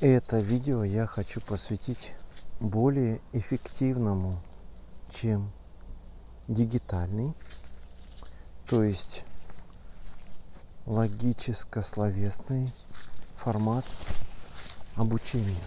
Это 0.00 0.38
видео 0.38 0.82
я 0.82 1.06
хочу 1.06 1.42
посвятить 1.42 2.14
более 2.58 3.20
эффективному, 3.34 4.40
чем 5.10 5.52
дигитальный, 6.48 7.34
то 8.66 8.82
есть 8.82 9.26
логическо-словесный 10.86 12.72
формат 13.36 13.84
обучения. 14.96 15.60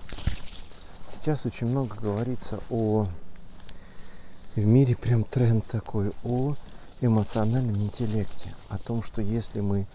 Сейчас 1.13 1.45
очень 1.45 1.68
много 1.68 1.95
говорится 2.02 2.59
о 2.71 3.05
в 4.55 4.65
мире 4.65 4.95
прям 4.95 5.25
тренд 5.25 5.63
такой 5.68 6.11
о 6.23 6.55
эмоциональном 7.02 7.75
интеллекте, 7.75 8.52
о 8.70 8.79
том, 8.79 9.04
что 9.04 9.21
если 9.21 9.59
мы 9.59 9.86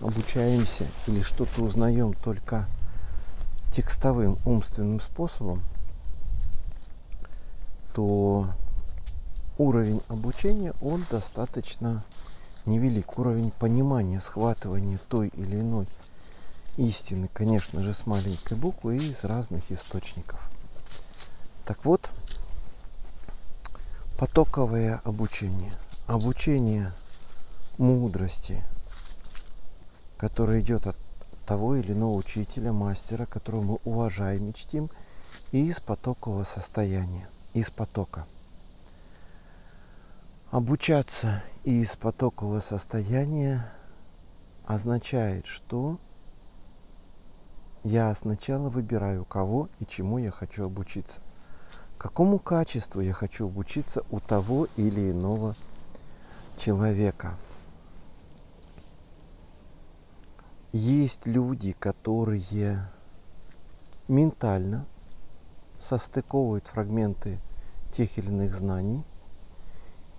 обучаемся 0.00 0.84
или 1.06 1.22
что-то 1.22 1.62
узнаем 1.62 2.12
только 2.12 2.66
текстовым 3.72 4.38
умственным 4.44 5.00
способом, 5.00 5.62
то 7.94 8.48
уровень 9.56 10.02
обучения, 10.08 10.72
он 10.80 11.04
достаточно 11.10 12.04
невелик. 12.64 13.18
Уровень 13.18 13.50
понимания, 13.50 14.20
схватывания 14.20 14.98
той 15.08 15.28
или 15.28 15.60
иной 15.60 15.86
истины, 16.76 17.28
конечно 17.32 17.82
же, 17.82 17.92
с 17.92 18.06
маленькой 18.06 18.56
буквы 18.56 18.96
и 18.96 19.10
из 19.10 19.24
разных 19.24 19.70
источников. 19.72 20.40
Так 21.64 21.84
вот, 21.84 22.08
потоковое 24.18 25.00
обучение. 25.04 25.72
Обучение 26.06 26.92
мудрости, 27.76 28.62
которое 30.16 30.60
идет 30.60 30.86
от 30.86 30.96
того 31.48 31.76
или 31.76 31.92
иного 31.92 32.14
учителя, 32.16 32.72
мастера, 32.72 33.24
которого 33.24 33.62
мы 33.62 33.78
уважаем 33.84 34.50
и 34.50 34.54
чтим, 34.54 34.90
и 35.50 35.66
из 35.66 35.80
потокового 35.80 36.44
состояния, 36.44 37.28
из 37.54 37.70
потока– 37.70 38.26
Обучаться 40.50 41.42
из 41.64 41.94
потокового 41.94 42.60
состояния 42.60 43.70
означает, 44.64 45.44
что 45.44 45.98
я 47.84 48.14
сначала 48.14 48.70
выбираю, 48.70 49.26
кого 49.26 49.68
и 49.78 49.84
чему 49.84 50.16
я 50.16 50.30
хочу 50.30 50.64
обучиться. 50.64 51.20
Какому 51.98 52.38
качеству 52.38 53.02
я 53.02 53.12
хочу 53.12 53.44
обучиться 53.44 54.04
у 54.10 54.20
того 54.20 54.68
или 54.76 55.10
иного 55.10 55.54
человека. 56.56 57.36
Есть 60.72 61.26
люди, 61.26 61.72
которые 61.72 62.88
ментально 64.06 64.86
состыковывают 65.78 66.66
фрагменты 66.66 67.38
тех 67.92 68.18
или 68.18 68.28
иных 68.28 68.54
знаний– 68.54 69.04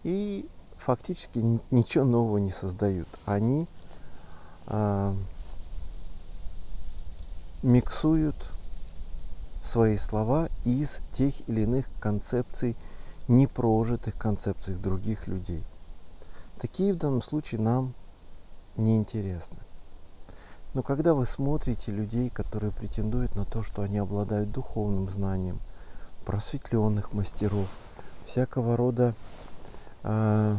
и 0.03 0.49
фактически 0.77 1.39
ничего 1.71 2.05
нового 2.05 2.37
не 2.37 2.51
создают. 2.51 3.07
Они 3.25 3.67
э, 4.67 5.13
миксуют 7.63 8.35
свои 9.61 9.97
слова 9.97 10.49
из 10.63 11.01
тех 11.11 11.47
или 11.49 11.61
иных 11.61 11.85
концепций, 11.99 12.77
непрожитых 13.27 14.17
концепций 14.17 14.75
других 14.75 15.27
людей. 15.27 15.63
Такие 16.59 16.93
в 16.93 16.97
данном 16.97 17.21
случае 17.21 17.61
нам 17.61 17.93
не 18.77 18.95
интересны. 18.95 19.57
Но 20.79 20.83
когда 20.83 21.13
вы 21.13 21.25
смотрите 21.25 21.91
людей, 21.91 22.29
которые 22.29 22.71
претендуют 22.71 23.35
на 23.35 23.43
то, 23.43 23.63
что 23.63 23.81
они 23.81 23.97
обладают 23.97 24.49
духовным 24.49 25.09
знанием, 25.09 25.59
просветленных 26.23 27.11
мастеров, 27.11 27.67
всякого 28.25 28.77
рода 28.77 29.13
э, 30.03 30.55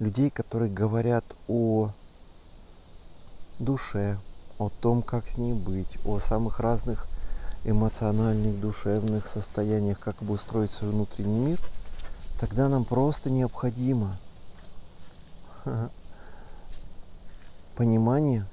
людей, 0.00 0.28
которые 0.28 0.72
говорят 0.72 1.24
о 1.46 1.92
душе, 3.60 4.18
о 4.58 4.70
том, 4.70 5.02
как 5.02 5.28
с 5.28 5.38
ней 5.38 5.52
быть, 5.52 5.96
о 6.04 6.18
самых 6.18 6.58
разных 6.58 7.06
эмоциональных, 7.62 8.58
душевных 8.58 9.28
состояниях, 9.28 10.00
как 10.00 10.20
обустроить 10.20 10.72
свой 10.72 10.90
внутренний 10.90 11.38
мир, 11.38 11.60
тогда 12.40 12.68
нам 12.68 12.84
просто 12.84 13.30
необходимо 13.30 14.16
понимание 17.76 18.44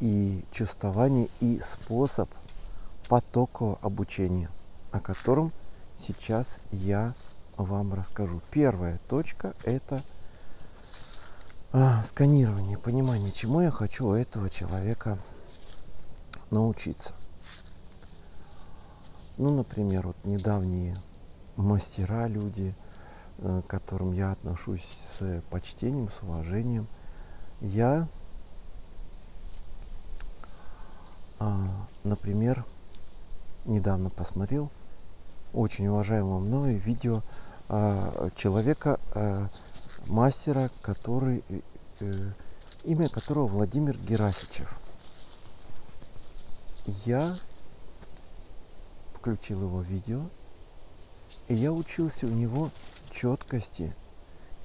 и 0.00 0.44
чувствование 0.50 1.28
и 1.40 1.60
способ 1.60 2.28
потокового 3.08 3.78
обучения, 3.82 4.50
о 4.92 5.00
котором 5.00 5.52
сейчас 5.98 6.60
я 6.70 7.14
вам 7.56 7.94
расскажу. 7.94 8.40
Первая 8.50 8.98
точка– 9.08 9.54
это 9.64 10.02
а, 11.72 12.02
сканирование, 12.02 12.78
понимание, 12.78 13.30
чему 13.30 13.60
я 13.60 13.70
хочу 13.70 14.08
у 14.08 14.14
этого 14.14 14.50
человека 14.50 15.18
научиться. 16.50 17.14
Ну, 19.36 19.54
например, 19.56 20.08
вот 20.08 20.16
недавние 20.24 20.96
мастера, 21.56 22.26
люди, 22.26 22.74
э, 23.38 23.62
к 23.66 23.70
которым 23.70 24.12
я 24.12 24.32
отношусь 24.32 24.84
с 24.84 25.42
почтением, 25.50 26.08
с 26.10 26.22
уважением, 26.22 26.86
я, 27.60 28.08
а, 31.40 31.86
например, 32.04 32.66
недавно 33.64 34.10
посмотрел 34.10 34.70
очень 35.54 35.86
уважаемого 35.86 36.38
мной 36.38 36.74
видео 36.74 37.22
э, 37.70 38.28
человека, 38.36 39.00
э, 39.14 39.48
мастера, 40.06 40.70
который, 40.82 41.42
э, 41.48 41.60
э, 42.00 42.12
имя 42.84 43.08
которого 43.08 43.46
Владимир 43.46 43.96
Герасичев. 43.96 44.78
Я 47.06 47.34
включил 49.14 49.62
его 49.62 49.80
видео, 49.80 50.20
и 51.48 51.54
я 51.54 51.72
учился 51.72 52.26
у 52.26 52.30
него 52.30 52.68
четкости, 53.10 53.94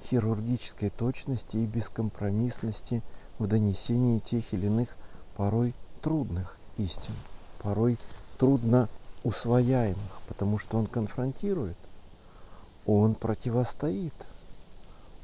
хирургической 0.04 0.90
точности 0.90 1.56
и 1.56 1.66
бескомпромиссности 1.66 3.02
в 3.38 3.46
донесении 3.46 4.18
тех 4.18 4.52
или 4.52 4.66
иных 4.66 4.94
порой 5.36 5.74
трудных 6.02 6.58
истин, 6.78 7.14
порой 7.62 7.98
трудно 8.38 8.88
усвояемых, 9.24 10.20
потому 10.28 10.58
что 10.58 10.78
он 10.78 10.86
конфронтирует, 10.86 11.78
он 12.86 13.14
противостоит, 13.14 14.14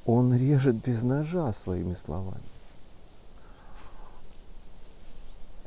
он 0.05 0.35
режет 0.35 0.77
без 0.77 1.03
ножа 1.03 1.53
своими 1.53 1.95
словами. 1.95 2.43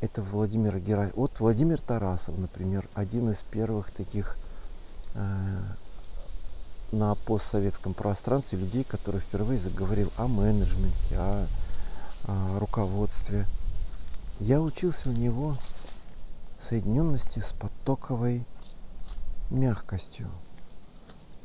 Это 0.01 0.21
Владимир 0.21 0.79
Гера... 0.79 1.11
Вот 1.15 1.39
Владимир 1.39 1.79
Тарасов, 1.79 2.37
например, 2.37 2.87
один 2.93 3.31
из 3.31 3.37
первых 3.43 3.91
таких 3.91 4.37
э, 5.15 5.59
на 6.91 7.15
постсоветском 7.15 7.93
пространстве 7.93 8.59
людей, 8.59 8.83
который 8.83 9.21
впервые 9.21 9.59
заговорил 9.59 10.11
о 10.17 10.27
менеджменте, 10.27 11.15
о, 11.17 11.47
о 12.25 12.59
руководстве. 12.59 13.45
Я 14.39 14.61
учился 14.61 15.09
у 15.09 15.13
него 15.13 15.55
соединенности 16.65 17.39
с 17.39 17.53
потоковой 17.53 18.45
мягкостью. 19.51 20.29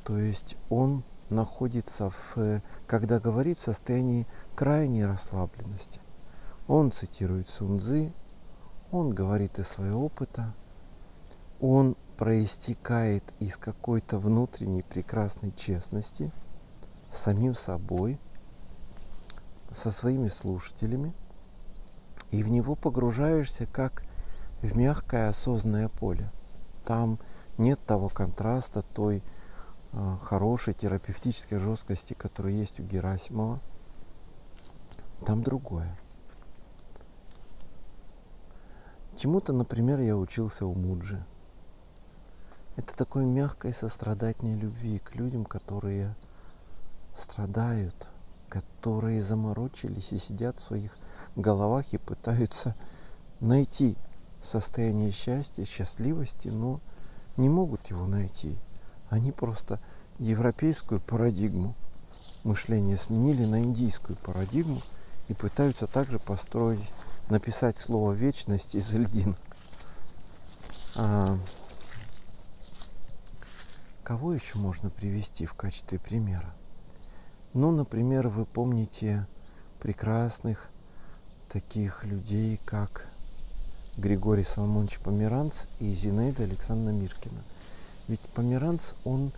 То 0.04 0.16
есть 0.16 0.56
он 0.70 1.04
находится, 1.28 2.10
в, 2.10 2.62
когда 2.86 3.20
говорит, 3.20 3.58
в 3.58 3.62
состоянии 3.62 4.26
крайней 4.56 5.04
расслабленности. 5.04 6.00
Он 6.66 6.90
цитирует 6.90 7.48
Сунзы, 7.48 8.12
он 8.90 9.10
говорит 9.10 9.58
из 9.58 9.68
своего 9.68 10.06
опыта, 10.06 10.54
он 11.60 11.96
проистекает 12.16 13.22
из 13.40 13.58
какой-то 13.58 14.18
внутренней 14.18 14.82
прекрасной 14.82 15.52
честности 15.52 16.32
самим 17.12 17.54
собой, 17.54 18.18
со 19.72 19.90
своими 19.90 20.28
слушателями, 20.28 21.14
и 22.30 22.42
в 22.42 22.50
него 22.50 22.74
погружаешься 22.74 23.66
как 23.66 23.99
в 24.62 24.76
мягкое 24.76 25.28
осознанное 25.28 25.88
поле. 25.88 26.30
Там 26.84 27.18
нет 27.58 27.78
того 27.86 28.08
контраста, 28.08 28.82
той 28.94 29.22
э, 29.92 30.16
хорошей 30.22 30.74
терапевтической 30.74 31.58
жесткости, 31.58 32.14
которая 32.14 32.52
есть 32.52 32.80
у 32.80 32.82
Герасимова. 32.82 33.60
Там 35.24 35.42
другое. 35.42 35.96
Чему-то, 39.16 39.52
например, 39.52 39.98
я 40.00 40.16
учился 40.16 40.64
у 40.64 40.74
Муджи. 40.74 41.22
Это 42.76 42.96
такой 42.96 43.26
мягкой 43.26 43.74
сострадательной 43.74 44.56
любви 44.56 44.98
к 44.98 45.14
людям, 45.14 45.44
которые 45.44 46.14
страдают, 47.14 48.08
которые 48.48 49.20
заморочились 49.22 50.12
и 50.12 50.18
сидят 50.18 50.56
в 50.56 50.60
своих 50.60 50.96
головах 51.36 51.92
и 51.92 51.98
пытаются 51.98 52.74
найти 53.40 53.96
состояние 54.42 55.10
счастья, 55.10 55.64
счастливости, 55.64 56.48
но 56.48 56.80
не 57.36 57.48
могут 57.48 57.88
его 57.90 58.06
найти. 58.06 58.56
Они 59.08 59.32
просто 59.32 59.80
европейскую 60.18 61.00
парадигму 61.00 61.74
мышления 62.44 62.96
сменили 62.96 63.44
на 63.44 63.62
индийскую 63.62 64.16
парадигму 64.16 64.80
и 65.28 65.34
пытаются 65.34 65.86
также 65.86 66.18
построить, 66.18 66.80
написать 67.28 67.78
слово 67.78 68.12
вечность 68.12 68.74
из 68.74 68.92
льдинок. 68.92 69.38
А, 70.96 71.38
кого 74.02 74.32
еще 74.32 74.58
можно 74.58 74.90
привести 74.90 75.46
в 75.46 75.54
качестве 75.54 75.98
примера? 75.98 76.54
Ну, 77.52 77.70
например, 77.70 78.28
вы 78.28 78.44
помните 78.44 79.26
прекрасных 79.80 80.70
таких 81.48 82.04
людей, 82.04 82.60
как 82.64 83.06
Григорий 84.00 84.44
Соломонович 84.44 84.98
Померанц 85.00 85.64
и 85.78 85.92
Зинаида 85.92 86.44
Александровна 86.44 86.98
Миркина. 86.98 87.42
Ведь 88.08 88.20
Померанц, 88.34 88.92
он 89.04 89.30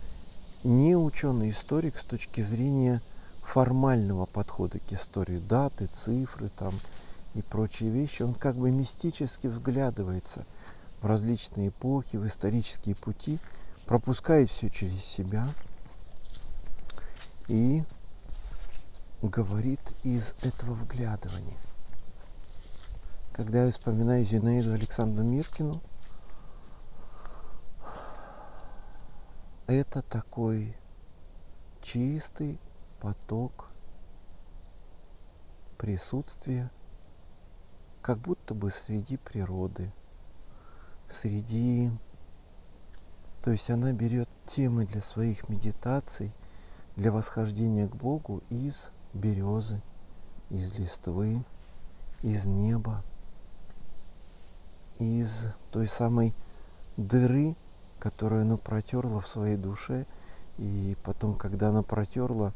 не 0.63 0.95
ученый-историк 0.95 1.97
с 1.97 2.05
точки 2.05 2.41
зрения 2.41 3.01
формального 3.41 4.25
подхода 4.25 4.79
к 4.79 4.93
истории, 4.93 5.39
даты, 5.39 5.87
цифры 5.87 6.49
там 6.55 6.73
и 7.35 7.41
прочие 7.41 7.89
вещи. 7.89 8.21
Он 8.21 8.33
как 8.33 8.55
бы 8.55 8.71
мистически 8.71 9.47
взглядывается 9.47 10.45
в 11.01 11.07
различные 11.07 11.67
эпохи, 11.67 12.15
в 12.15 12.25
исторические 12.25 12.95
пути, 12.95 13.39
пропускает 13.85 14.49
все 14.49 14.69
через 14.69 15.03
себя 15.03 15.45
и 17.49 17.83
говорит 19.21 19.81
из 20.03 20.33
этого 20.41 20.73
вглядывания. 20.73 21.57
Когда 23.33 23.65
я 23.65 23.71
вспоминаю 23.71 24.23
Зинаиду 24.23 24.73
Александру 24.73 25.23
Миркину, 25.23 25.81
это 29.65 30.03
такой 30.03 30.77
чистый 31.81 32.59
поток 33.01 33.69
присутствия, 35.79 36.69
как 38.03 38.19
будто 38.19 38.53
бы 38.53 38.69
среди 38.69 39.17
природы, 39.17 39.91
среди... 41.09 41.89
То 43.41 43.49
есть 43.49 43.71
она 43.71 43.93
берет 43.93 44.29
темы 44.45 44.85
для 44.85 45.01
своих 45.01 45.49
медитаций, 45.49 46.31
для 46.95 47.11
восхождения 47.11 47.87
к 47.87 47.95
Богу 47.95 48.43
из 48.51 48.91
березы, 49.11 49.81
из 50.51 50.77
листвы, 50.77 51.43
из 52.21 52.45
неба, 52.45 53.03
из 54.99 55.47
той 55.71 55.87
самой 55.87 56.33
дыры, 56.97 57.55
которую 57.99 58.41
она 58.41 58.57
протерла 58.57 59.19
в 59.19 59.27
своей 59.27 59.57
душе, 59.57 60.05
и 60.57 60.95
потом, 61.03 61.35
когда 61.35 61.69
она 61.69 61.83
протерла 61.83 62.53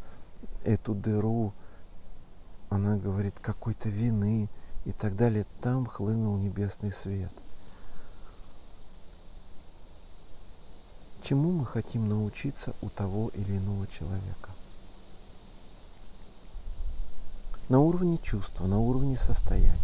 эту 0.63 0.93
дыру, 0.93 1.53
она 2.69 2.97
говорит, 2.97 3.35
какой-то 3.39 3.89
вины 3.89 4.49
и 4.85 4.91
так 4.91 5.15
далее, 5.15 5.45
там 5.61 5.85
хлынул 5.85 6.37
небесный 6.37 6.91
свет. 6.91 7.31
Чему 11.23 11.51
мы 11.51 11.65
хотим 11.65 12.07
научиться 12.07 12.73
у 12.81 12.89
того 12.89 13.29
или 13.33 13.57
иного 13.57 13.87
человека? 13.87 14.49
на 17.69 17.79
уровне 17.79 18.17
чувства, 18.17 18.65
на 18.65 18.79
уровне 18.79 19.17
состояния. 19.17 19.77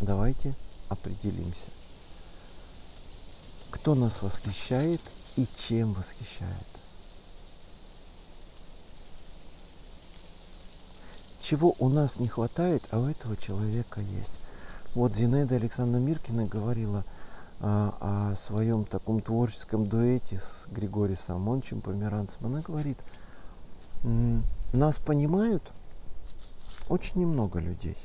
Давайте 0.00 0.54
определимся. 0.92 1.66
Кто 3.70 3.94
нас 3.94 4.22
восхищает 4.22 5.00
и 5.36 5.46
чем 5.56 5.92
восхищает? 5.94 6.50
Чего 11.40 11.74
у 11.78 11.88
нас 11.88 12.18
не 12.18 12.28
хватает, 12.28 12.82
а 12.90 13.00
у 13.00 13.06
этого 13.06 13.36
человека 13.36 14.00
есть. 14.00 14.32
Вот 14.94 15.14
Зинаида 15.14 15.56
Александровна 15.56 16.04
Миркина 16.04 16.46
говорила 16.46 17.04
а, 17.60 18.32
о 18.32 18.36
своем 18.36 18.84
таком 18.84 19.20
творческом 19.20 19.88
дуэте 19.88 20.38
с 20.38 20.66
Григорием 20.70 21.18
Самончем 21.18 21.80
Померанцем. 21.80 22.46
Она 22.46 22.60
говорит, 22.60 22.98
нас 24.72 24.98
понимают– 24.98 25.62
очень 26.88 27.20
немного 27.20 27.58
людей. 27.58 27.96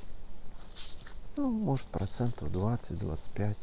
Ну, 1.38 1.51
может, 1.51 1.86
процентов 1.89 2.50
20-25. 2.50 3.56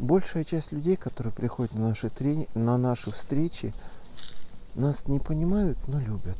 Большая 0.00 0.42
часть 0.42 0.72
людей, 0.72 0.96
которые 0.96 1.32
приходят 1.32 1.74
на 1.74 1.88
наши, 1.88 2.10
трени... 2.10 2.48
на 2.54 2.76
наши 2.76 3.12
встречи, 3.12 3.72
нас 4.74 5.06
не 5.06 5.20
понимают, 5.20 5.78
но 5.86 6.00
любят. 6.00 6.36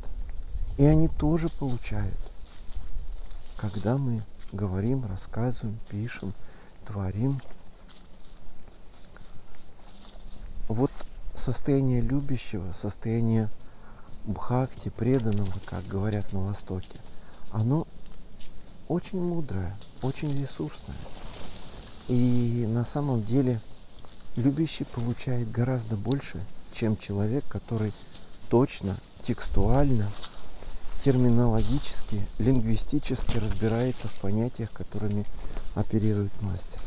И 0.78 0.84
они 0.84 1.06
тоже 1.06 1.48
получают. 1.48 2.18
Когда 3.56 3.96
мы 3.96 4.20
говорим, 4.52 5.06
рассказываем, 5.06 5.78
пишем, 5.90 6.34
творим. 6.84 7.40
Вот 10.66 10.90
состояние 11.36 12.00
любящего, 12.00 12.72
состояние 12.72 13.48
бхакти, 14.24 14.88
преданного, 14.88 15.52
как 15.66 15.86
говорят 15.86 16.32
на 16.32 16.40
Востоке, 16.40 16.98
оно 17.52 17.86
очень 18.88 19.20
мудрое, 19.20 19.76
очень 20.02 20.38
ресурсное. 20.40 20.96
И 22.08 22.66
на 22.68 22.84
самом 22.84 23.24
деле 23.24 23.60
любящий 24.36 24.84
получает 24.84 25.50
гораздо 25.50 25.96
больше, 25.96 26.42
чем 26.72 26.96
человек, 26.96 27.44
который 27.48 27.92
точно, 28.48 28.96
текстуально, 29.22 30.10
терминологически, 31.02 32.26
лингвистически 32.38 33.38
разбирается 33.38 34.08
в 34.08 34.14
понятиях, 34.20 34.70
которыми 34.72 35.24
оперирует 35.74 36.32
мастер. 36.42 36.80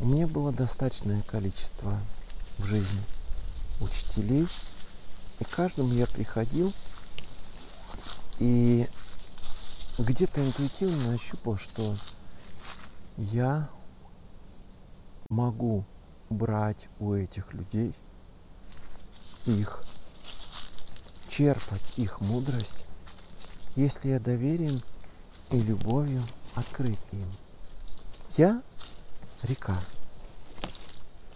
У 0.00 0.06
меня 0.06 0.26
было 0.26 0.52
достаточное 0.52 1.22
количество 1.22 1.98
в 2.58 2.66
жизни– 2.66 3.00
учителей. 3.80 4.46
И 5.40 5.44
каждому 5.44 5.92
я 5.92 6.06
приходил 6.06 6.72
и 8.38 8.86
где-то 9.98 10.46
интуитивно 10.46 11.12
нащупал, 11.12 11.56
что 11.56 11.96
я 13.16 13.68
могу 15.28 15.84
брать 16.28 16.88
у 16.98 17.14
этих 17.14 17.52
людей 17.54 17.94
их, 19.46 19.82
черпать 21.28 21.92
их 21.96 22.20
мудрость, 22.20 22.84
если 23.74 24.08
я 24.10 24.20
доверием 24.20 24.80
и 25.50 25.60
любовью 25.60 26.22
открыт 26.54 26.98
им. 27.12 27.30
Я 28.36 28.62
река, 29.42 29.78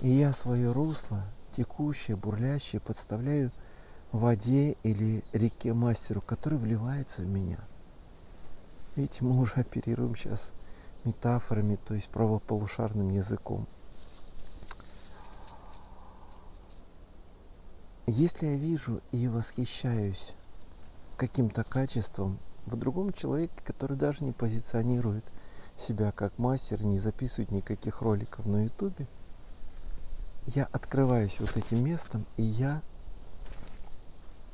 и 0.01 0.11
я 0.11 0.33
свое 0.33 0.73
русло 0.73 1.25
текущее, 1.57 2.17
бурлящее 2.17 2.81
подставляю 2.81 3.53
воде 4.13 4.77
или 4.83 5.23
реке 5.33 5.73
мастеру, 5.73 6.21
который 6.21 6.59
вливается 6.59 7.23
в 7.23 7.27
меня. 7.27 7.59
Видите, 8.97 9.25
мы 9.25 9.39
уже 9.41 9.55
оперируем 9.57 10.17
сейчас 10.17 10.53
метафорами, 11.05 11.77
то 11.77 11.95
есть 11.95 12.09
правополушарным 12.09 13.11
языком. 13.11 13.67
Если 18.07 18.47
я 18.47 18.57
вижу 18.57 19.01
и 19.13 19.29
восхищаюсь 19.29 20.35
каким-то 21.17 21.63
качеством 21.63 22.39
в 22.67 22.77
другом 22.77 23.13
человеке, 23.13 23.55
который 23.65 23.97
даже 23.97 24.25
не 24.25 24.33
позиционирует 24.33 25.25
себя 25.77 26.11
как 26.11 26.37
мастер, 26.39 26.85
не 26.85 26.99
записывает 26.99 27.53
никаких 27.53 28.03
роликов 28.03 28.47
на 28.47 28.65
ютубе, 28.65 29.07
я 30.47 30.65
открываюсь 30.65 31.39
вот 31.39 31.57
этим 31.57 31.85
местом, 31.85 32.27
и 32.37 32.43
я 32.43 32.83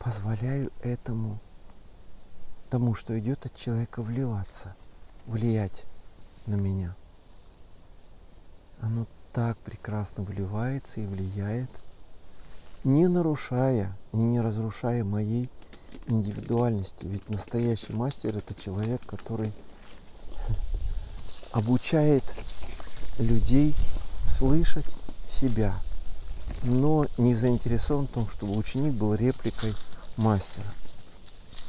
позволяю 0.06 0.70
этому, 0.82 1.40
тому, 2.70 2.94
что 2.94 3.18
идет 3.18 3.44
от 3.44 3.56
человека, 3.56 4.02
вливаться, 4.02 4.76
влиять 5.26 5.82
на 6.46 6.54
меня. 6.54 6.94
Оно 8.80 9.08
так 9.32 9.58
прекрасно 9.58 10.22
вливается 10.22 11.00
и 11.00 11.06
влияет, 11.06 11.70
не 12.84 13.08
нарушая 13.08 13.96
и 14.12 14.18
не 14.18 14.40
разрушая 14.40 15.02
моей 15.02 15.50
индивидуальности. 16.06 17.04
Ведь 17.04 17.28
настоящий 17.28 17.92
мастер 17.92 18.38
это 18.38 18.54
человек, 18.54 19.04
который 19.06 19.52
обучает 21.50 22.22
людей 23.18 23.74
слышать 24.24 24.86
себя 25.28 25.74
но 26.62 27.06
не 27.18 27.34
заинтересован 27.34 28.06
в 28.06 28.12
том, 28.12 28.28
чтобы 28.28 28.56
ученик 28.56 28.94
был 28.94 29.14
репликой 29.14 29.74
мастера. 30.16 30.66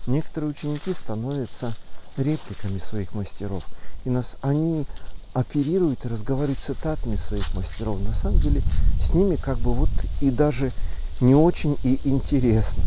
Некоторые 0.05 0.51
ученики 0.51 0.93
становятся 0.93 1.75
репликами 2.17 2.79
своих 2.79 3.13
мастеров. 3.13 3.65
И 4.05 4.09
нас, 4.09 4.37
они 4.41 4.85
оперируют 5.33 6.05
и 6.05 6.07
разговаривают 6.07 6.59
цитатами 6.59 7.15
своих 7.15 7.53
мастеров. 7.53 7.99
На 8.01 8.13
самом 8.13 8.39
деле 8.39 8.61
с 9.01 9.13
ними 9.13 9.35
как 9.35 9.59
бы 9.59 9.73
вот 9.73 9.89
и 10.21 10.31
даже 10.31 10.71
не 11.19 11.35
очень 11.35 11.77
и 11.83 11.99
интересно. 12.05 12.83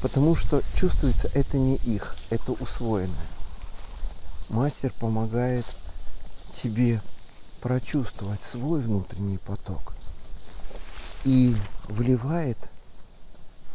Потому 0.00 0.34
что 0.34 0.62
чувствуется 0.74 1.30
это 1.32 1.58
не 1.58 1.76
их, 1.76 2.16
это 2.30 2.52
усвоенное. 2.52 3.28
Мастер 4.48 4.92
помогает 4.98 5.64
тебе 6.62 7.00
прочувствовать 7.60 8.42
свой 8.42 8.80
внутренний 8.80 9.38
поток 9.38 9.94
и 11.24 11.56
вливает, 11.88 12.58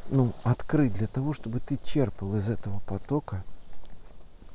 ну, 0.10 0.34
открыть 0.44 0.94
для 0.94 1.08
того, 1.08 1.34
чтобы 1.34 1.60
ты 1.60 1.78
черпал 1.84 2.36
из 2.36 2.50
этого 2.50 2.80
потока 2.80 3.44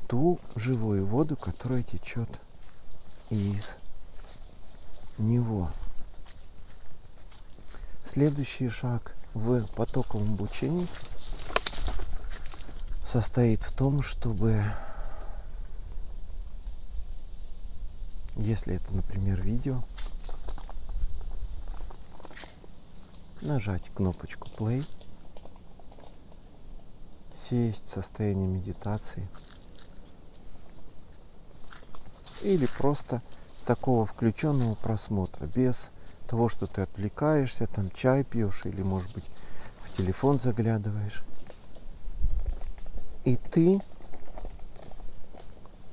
ту 0.09 0.41
живую 0.57 1.07
воду, 1.07 1.37
которая 1.37 1.83
течет 1.83 2.29
из 3.31 3.71
него. 5.19 5.71
Следующий 8.05 8.69
шаг 8.69 9.15
в 9.35 9.67
потоковом 9.75 10.35
обучении 10.35 10.87
состоит 13.05 13.63
в 13.63 13.73
том, 13.73 14.03
чтобы, 14.03 14.65
если 18.37 18.77
это, 18.77 18.93
например, 18.93 19.41
видео, 19.41 19.83
нажать 23.41 23.91
кнопочку 23.95 24.49
play, 24.49 24.87
сесть 27.43 27.89
в 27.89 27.91
состояние 27.91 28.47
медитации 28.47 29.29
или 32.43 32.67
просто 32.79 33.23
такого 33.67 34.07
включенного 34.07 34.75
просмотра, 34.75 35.47
без 35.47 35.91
того, 36.29 36.49
что 36.49 36.67
ты 36.67 36.83
отвлекаешься, 36.83 37.67
там 37.67 37.91
чай 37.91 38.25
пьешь 38.25 38.63
или, 38.65 38.83
может 38.83 39.13
быть, 39.15 39.29
в 39.85 39.97
телефон 39.97 40.39
заглядываешь. 40.39 41.23
И 43.25 43.37
ты 43.37 43.81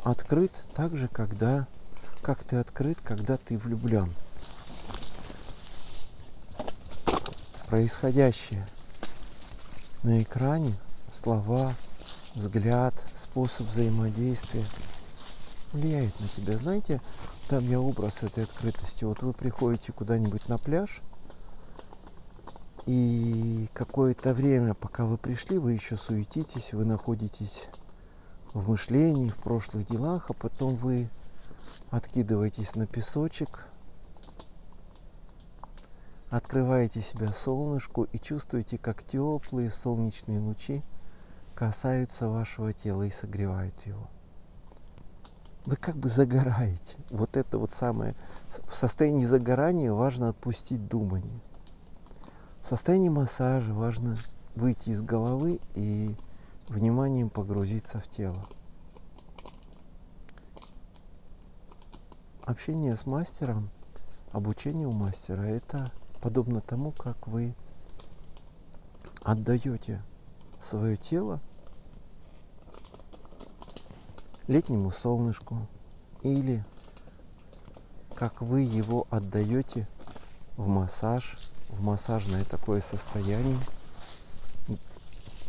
открыт 0.03 0.51
так 0.73 0.95
же, 0.95 1.07
когда, 1.07 1.67
как 2.21 2.43
ты 2.43 2.55
открыт, 2.55 2.97
когда 3.03 3.37
ты 3.37 3.57
влюблен. 3.57 4.13
происходящее 7.69 8.67
на 10.01 10.23
экране, 10.23 10.73
слова, 11.13 11.73
взгляд, 12.35 12.93
способ 13.15 13.67
взаимодействия 13.67 14.65
влияет 15.73 16.17
на 16.19 16.27
тебя. 16.27 16.57
Знаете, 16.57 17.01
там 17.47 17.67
я 17.69 17.79
образ 17.79 18.23
этой 18.23 18.43
открытости. 18.43 19.03
Вот 19.03 19.23
вы 19.23 19.33
приходите 19.33 19.91
куда-нибудь 19.91 20.47
на 20.47 20.57
пляж, 20.57 21.01
и 22.85 23.67
какое-то 23.73 24.33
время, 24.33 24.73
пока 24.73 25.05
вы 25.05 25.17
пришли, 25.17 25.57
вы 25.57 25.73
еще 25.73 25.95
суетитесь, 25.95 26.73
вы 26.73 26.85
находитесь 26.85 27.67
в 28.53 28.69
мышлении, 28.69 29.29
в 29.29 29.37
прошлых 29.37 29.87
делах, 29.87 30.29
а 30.29 30.33
потом 30.33 30.75
вы 30.75 31.09
откидываетесь 31.91 32.75
на 32.75 32.87
песочек, 32.87 33.69
Открываете 36.29 37.01
себя 37.01 37.33
солнышку 37.33 38.03
и 38.03 38.19
чувствуете, 38.19 38.77
как 38.77 39.03
теплые 39.03 39.71
солнечные 39.71 40.39
лучи 40.39 40.83
касаются 41.59 42.29
вашего 42.29 42.71
тела 42.71 43.03
и 43.03 43.11
согревают 43.11 43.75
его. 43.85 44.07
Вы 45.65 45.75
как 45.75 45.97
бы 45.97 46.07
загораете. 46.07 46.95
Вот 47.09 47.35
это 47.35 47.57
вот 47.57 47.73
самое. 47.73 48.15
В 48.65 48.73
состоянии 48.73 49.25
загорания 49.25 49.91
важно 49.91 50.29
отпустить 50.29 50.87
думание. 50.87 51.41
В 52.61 52.67
состоянии 52.67 53.09
массажа 53.09 53.73
важно 53.73 54.17
выйти 54.55 54.91
из 54.91 55.01
головы 55.01 55.59
и 55.75 56.15
вниманием 56.69 57.29
погрузиться 57.29 57.99
в 57.99 58.07
тело. 58.07 58.47
Общение 62.43 62.95
с 62.95 63.05
мастером, 63.05 63.69
обучение 64.31 64.87
у 64.87 64.93
мастера– 64.93 65.41
это 65.43 65.91
подобно 66.21 66.61
тому, 66.61 66.93
как 66.93 67.27
вы 67.27 67.53
отдаете 69.23 70.01
свое 70.61 70.95
тело 70.95 71.41
летнему 74.49 74.91
солнышку 74.91 75.65
или 76.23 76.65
как 78.15 78.41
вы 78.41 78.61
его 78.61 79.07
отдаете 79.09 79.87
в 80.57 80.67
массаж, 80.67 81.37
в 81.69 81.81
массажное 81.81 82.43
такое 82.43 82.81
состояние. 82.81 83.57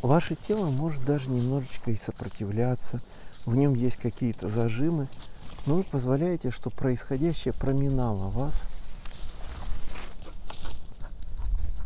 Ваше 0.03 0.37
тело 0.37 0.71
может 0.71 1.05
даже 1.05 1.29
немножечко 1.29 1.91
и 1.91 1.97
сопротивляться, 1.97 3.01
в 3.45 3.57
нем 3.57 3.75
есть 3.75 3.97
какие-то 3.97 4.49
зажимы, 4.49 5.09
но 5.67 5.75
вы 5.75 5.83
позволяете, 5.83 6.53
что 6.53 6.71
происходящее 6.71 7.53
проминало 7.53 8.31
вас– 8.31 8.63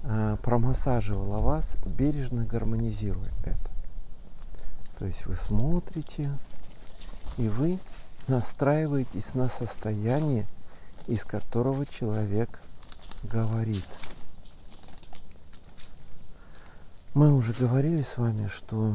э, 0.04 0.36
промассаживала 0.42 1.38
вас, 1.38 1.76
бережно 1.86 2.44
гармонизируя 2.44 3.32
это. 3.44 3.70
То 4.98 5.06
есть 5.06 5.26
вы 5.26 5.36
смотрите, 5.36 6.30
и 7.36 7.48
вы 7.48 7.78
настраиваетесь 8.28 9.34
на 9.34 9.48
состояние, 9.48 10.46
из 11.06 11.24
которого 11.24 11.84
человек 11.86 12.60
говорит. 13.22 13.86
Мы 17.12 17.32
уже 17.32 17.52
говорили 17.52 18.02
с 18.02 18.16
вами, 18.16 18.48
что 18.48 18.94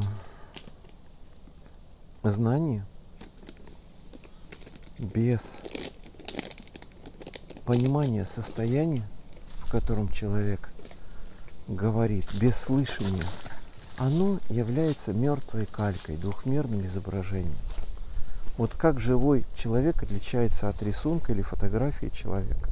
знание 2.24 2.86
без 4.98 5.60
понимания 7.66 8.26
состояния, 8.26 9.08
в 9.60 9.72
котором 9.72 10.12
человек 10.12 10.70
говорит 11.68 12.26
без 12.42 12.58
слышания, 12.58 13.24
оно 13.98 14.40
является 14.50 15.14
мертвой 15.14 15.66
калькой, 15.66 16.18
двухмерным 16.18 16.86
изображением. 16.86 17.56
Вот 18.60 18.74
как 18.76 19.00
живой 19.00 19.46
человек 19.56 20.04
отличается 20.04 20.68
от 20.68 20.84
рисунка 20.84 21.32
или 21.32 21.42
фотографии 21.42 22.08
человека, 22.08 22.70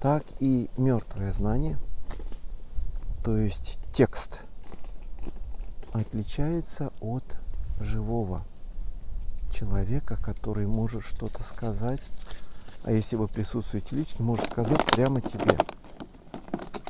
так 0.00 0.22
и 0.38 0.70
мертвое 0.76 1.32
знание, 1.32 1.76
то 3.24 3.36
есть 3.36 3.80
текст, 3.92 4.42
отличается 5.92 6.92
от 7.00 7.24
живого 7.80 8.44
человека, 9.52 10.16
который 10.22 10.68
может 10.68 11.02
что-то 11.02 11.42
сказать, 11.42 12.02
а 12.84 12.92
если 12.92 13.16
вы 13.16 13.26
присутствуете 13.26 13.96
лично, 13.96 14.24
может 14.24 14.46
сказать 14.46 14.86
прямо 14.86 15.20
тебе, 15.20 15.58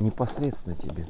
непосредственно 0.00 0.76
тебе. 0.76 1.06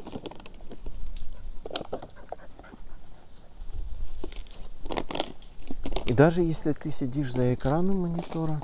И 6.09 6.15
даже 6.15 6.41
если 6.41 6.73
ты 6.73 6.91
сидишь 6.91 7.35
за 7.35 7.53
экраном 7.53 8.01
монитора, 8.01 8.59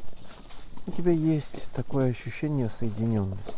у 0.86 0.90
тебя 0.90 1.12
есть 1.12 1.70
такое 1.74 2.08
ощущение 2.08 2.70
соединенности. 2.70 3.52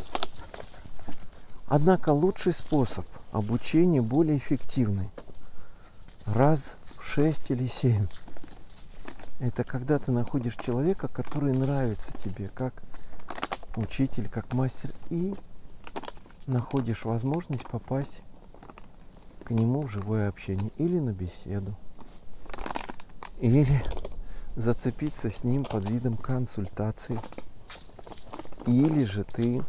Однако 1.69 2.11
лучший 2.11 2.53
способ 2.53 3.07
обучения 3.31 4.03
более 4.03 4.39
эффективный 4.39 5.09
раз 6.25 6.73
в 6.99 7.07
6 7.07 7.53
или 7.53 7.69
7. 7.69 8.09
Это 9.39 9.63
когда 9.63 10.01
ты 10.01 10.11
находишь 10.11 10.57
человека, 10.57 11.07
который 11.07 11.53
нравится 11.53 12.11
тебе, 12.19 12.49
как 12.49 12.83
учитель, 13.77 14.29
как 14.29 14.53
мастер, 14.53 14.91
и 15.11 15.33
находишь 16.49 17.05
возможность 17.05 17.69
попасть 17.69 18.23
к 19.45 19.53
нему 19.53 19.83
в 19.83 19.93
живое 19.93 20.29
общение 20.29 20.73
или 20.77 20.99
на 20.99 21.13
беседу 21.13 21.77
или 23.39 23.83
зацепиться 24.55 25.31
с 25.31 25.45
ним 25.45 25.65
под 25.65 25.89
видом 25.89 26.17
консультации, 26.17 27.21
или 28.67 29.05
же 29.05 29.25
ты 29.25 29.63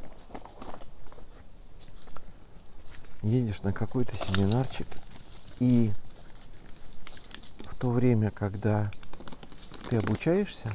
едешь 3.21 3.62
на 3.63 3.74
какой-то 3.74 4.15
семинарчик 4.15 4.88
и 5.59 5.91
в 7.65 7.75
то 7.75 7.91
время, 7.91 8.31
когда 8.31 8.89
ты 9.89 9.97
обучаешься, 9.97 10.71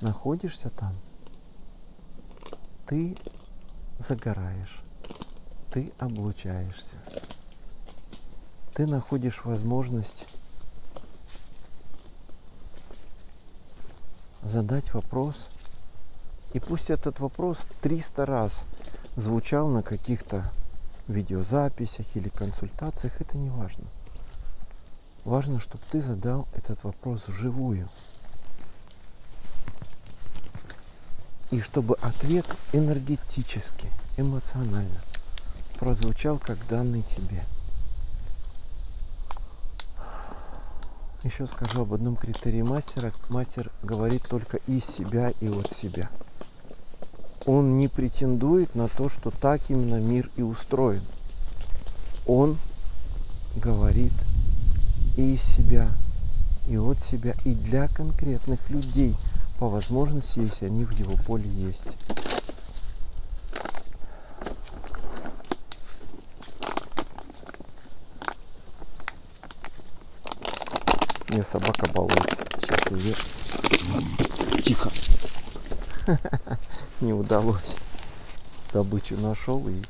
находишься 0.00 0.70
там, 0.70 0.94
ты 2.86 3.16
загораешь, 3.98 4.82
ты 5.70 5.92
облучаешься, 5.98 6.96
ты 8.74 8.86
находишь 8.86 9.44
возможность 9.44 10.26
задать 14.50 14.92
вопрос, 14.92 15.48
и 16.52 16.60
пусть 16.60 16.90
этот 16.90 17.20
вопрос 17.20 17.66
300 17.80 18.26
раз 18.26 18.64
звучал 19.16 19.68
на 19.68 19.82
каких-то 19.82 20.50
видеозаписях 21.08 22.06
или 22.14 22.28
консультациях, 22.28 23.20
это 23.20 23.38
не 23.38 23.50
важно. 23.50 23.84
Важно, 25.24 25.58
чтобы 25.58 25.82
ты 25.90 26.00
задал 26.00 26.46
этот 26.54 26.84
вопрос 26.84 27.28
вживую. 27.28 27.88
И 31.50 31.60
чтобы 31.60 31.96
ответ 31.96 32.46
энергетически, 32.72 33.88
эмоционально 34.16 35.00
прозвучал 35.78 36.38
как 36.38 36.58
данный 36.68 37.02
тебе. 37.02 37.42
Еще 41.22 41.46
скажу 41.46 41.82
об 41.82 41.92
одном 41.92 42.16
критерии 42.16 42.62
мастера. 42.62 43.12
Мастер 43.28 43.70
говорит 43.82 44.22
только 44.26 44.56
из 44.66 44.86
себя 44.86 45.32
и 45.40 45.48
от 45.48 45.70
себя. 45.70 46.08
Он 47.44 47.76
не 47.76 47.88
претендует 47.88 48.74
на 48.74 48.88
то, 48.88 49.10
что 49.10 49.30
так 49.30 49.60
именно 49.68 50.00
мир 50.00 50.30
и 50.36 50.42
устроен. 50.42 51.02
Он 52.26 52.56
говорит 53.56 54.14
из 55.18 55.42
себя, 55.42 55.88
и 56.66 56.78
от 56.78 56.98
себя, 57.00 57.34
и 57.44 57.54
для 57.54 57.88
конкретных 57.88 58.70
людей, 58.70 59.14
по 59.58 59.68
возможности, 59.68 60.38
если 60.38 60.66
они 60.66 60.84
в 60.84 60.92
его 60.92 61.16
поле 61.26 61.50
есть. 61.50 61.98
Мне 71.40 71.46
собака 71.46 71.90
балуется. 71.90 72.44
Сейчас 72.58 72.90
ее... 72.90 73.14
Тихо. 74.62 74.90
Не 77.00 77.14
удалось. 77.14 77.76
Добычу 78.74 79.16
нашел 79.16 79.66
и 79.66 79.80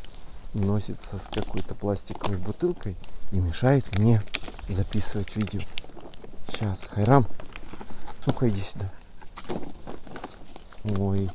носится 0.55 1.19
с 1.19 1.27
какой-то 1.27 1.75
пластиковой 1.75 2.37
бутылкой 2.37 2.97
и 3.33 3.41
мешает 3.41 3.99
мне 3.99 4.23
записывать 4.69 5.35
видео. 5.35 5.61
Сейчас, 6.47 6.85
Хайрам, 6.85 7.27
ну-ка 8.27 8.49
иди 8.49 8.61
сюда. 8.61 8.89
Ой, 10.85 11.29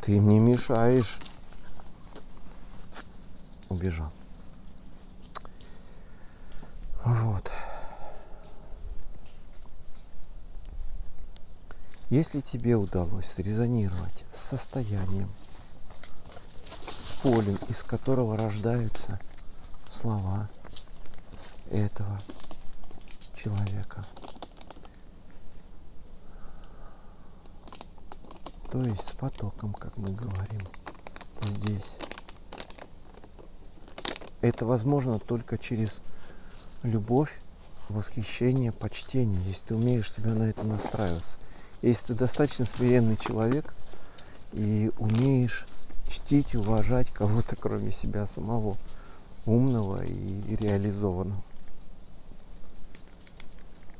ты 0.00 0.20
мне 0.20 0.38
мешаешь. 0.38 1.18
Убежал. 3.68 4.12
Вот. 7.04 7.47
Если 12.10 12.40
тебе 12.40 12.74
удалось 12.74 13.26
срезонировать 13.26 14.24
с 14.32 14.40
состоянием, 14.40 15.28
с 16.96 17.10
полем, 17.20 17.56
из 17.68 17.82
которого 17.82 18.34
рождаются 18.34 19.20
слова 19.90 20.48
этого 21.70 22.22
человека, 23.34 24.06
то 28.72 28.82
есть 28.82 29.06
с 29.06 29.12
потоком, 29.12 29.74
как 29.74 29.94
мы 29.98 30.08
говорим 30.08 30.66
здесь. 31.42 31.98
Это 34.40 34.64
возможно 34.64 35.18
только 35.18 35.58
через 35.58 36.00
любовь, 36.82 37.38
восхищение, 37.90 38.72
почтение, 38.72 39.42
если 39.44 39.66
ты 39.66 39.74
умеешь 39.74 40.10
себя 40.10 40.32
на 40.32 40.44
это 40.44 40.64
настраиваться. 40.64 41.36
Если 41.80 42.08
ты 42.08 42.14
достаточно 42.14 42.64
смиренный 42.64 43.16
человек 43.16 43.72
и 44.52 44.90
умеешь 44.98 45.66
чтить, 46.08 46.56
уважать 46.56 47.10
кого-то, 47.10 47.54
кроме 47.54 47.92
себя 47.92 48.26
самого, 48.26 48.76
умного 49.46 50.04
и 50.04 50.56
реализованного. 50.56 51.42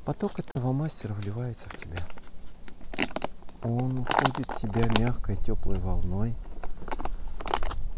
Поток 0.04 0.40
этого 0.40 0.72
мастера 0.72 1.12
вливается 1.14 1.68
в 1.68 1.76
тебя. 1.76 1.98
Он 3.62 3.98
уходит 4.00 4.48
в 4.48 4.60
тебя 4.60 4.86
мягкой, 4.98 5.36
теплой 5.36 5.78
волной. 5.78 6.34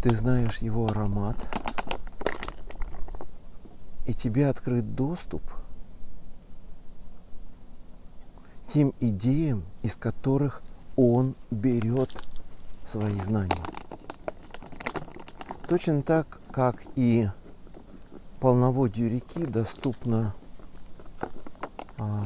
Ты 0.02 0.14
знаешь 0.14 0.58
его 0.58 0.88
аромат. 0.88 1.36
И 4.06 4.12
тебе 4.12 4.48
открыт 4.48 4.94
доступ– 4.94 5.42
тем 8.72 8.94
идеям, 9.00 9.64
из 9.82 9.96
которых 9.96 10.62
он 10.96 11.34
берет 11.50 12.10
свои 12.84 13.18
знания. 13.20 13.64
Точно 15.68 16.02
так, 16.02 16.40
как 16.52 16.76
и 16.94 17.28
полноводью 18.38 19.10
реки 19.10 19.44
доступно 19.44 20.34
а, 21.98 22.24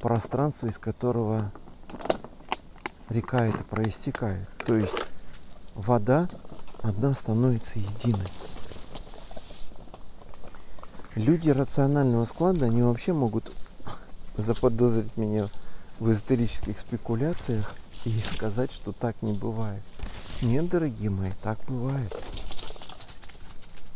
пространство, 0.00 0.68
из 0.68 0.78
которого 0.78 1.52
река 3.08 3.46
это 3.46 3.62
проистекает. 3.64 4.48
То 4.66 4.74
есть 4.74 4.96
вода 5.74 6.28
одна 6.82 7.14
становится 7.14 7.78
единой. 7.78 8.26
Люди 11.14 11.50
рационального 11.50 12.24
склада, 12.24 12.66
они 12.66 12.82
вообще 12.82 13.12
могут 13.12 13.51
заподозрить 14.36 15.16
меня 15.16 15.46
в 15.98 16.10
эзотерических 16.10 16.78
спекуляциях 16.78 17.76
и 18.04 18.20
сказать, 18.20 18.72
что 18.72 18.92
так 18.92 19.22
не 19.22 19.32
бывает. 19.32 19.82
Нет, 20.40 20.68
дорогие 20.68 21.10
мои, 21.10 21.30
так 21.42 21.58
бывает. 21.66 22.12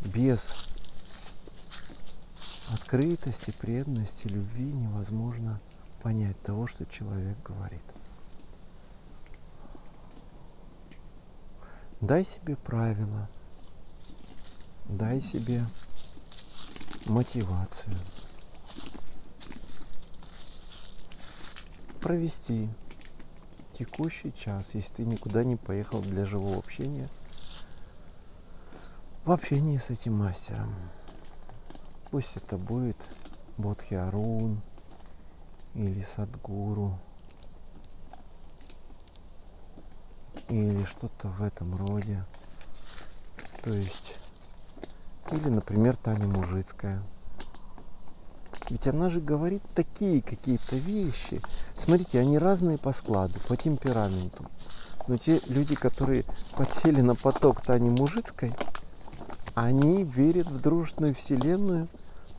Без 0.04 0.52
открытости, 2.72 3.50
преданности, 3.50 4.28
любви 4.28 4.64
невозможно 4.64 5.60
понять 6.02 6.40
того, 6.42 6.66
что 6.66 6.86
человек 6.86 7.36
говорит. 7.44 7.82
Дай 12.00 12.24
себе 12.24 12.56
правила, 12.56 13.28
дай 14.88 15.20
себе 15.20 15.64
мотивацию– 17.06 17.96
провести 22.06 22.68
текущий 23.72 24.32
час, 24.32 24.74
если 24.74 24.94
ты 24.94 25.04
никуда 25.04 25.42
не 25.42 25.56
поехал 25.56 26.00
для 26.02 26.24
живого 26.24 26.56
общения, 26.56 27.08
в 29.24 29.32
общении 29.32 29.76
с 29.76 29.90
этим 29.90 30.12
мастером. 30.12 30.72
Пусть 32.12 32.36
это 32.36 32.58
будет 32.58 32.96
Бодхи 33.58 33.94
Арун 33.94 34.62
или 35.74 36.00
Садгуру 36.00 36.96
или 40.48 40.84
что-то 40.84 41.26
в 41.26 41.42
этом 41.42 41.74
роде. 41.74 42.24
То 43.64 43.72
есть, 43.72 44.14
или, 45.32 45.48
например, 45.48 45.96
Таня 45.96 46.28
Мужицкая– 46.28 47.02
ведь 48.68 48.88
она 48.88 49.10
же 49.10 49.20
говорит 49.20 49.62
такие 49.74 50.20
какие-то 50.20 50.76
вещи. 50.76 51.40
Смотрите, 51.78 52.20
они 52.20 52.38
разные 52.38 52.78
по 52.78 52.92
складу, 52.92 53.34
по 53.48 53.56
темпераменту. 53.56 54.44
Но 55.08 55.16
те 55.16 55.40
люди, 55.46 55.74
которые 55.74 56.24
подсели 56.56 57.00
на 57.00 57.14
поток 57.14 57.62
Тани 57.62 57.90
Мужицкой, 57.90 58.54
они 59.54 60.04
верят 60.04 60.48
в 60.48 60.60
дружную 60.60 61.14
вселенную, 61.14 61.88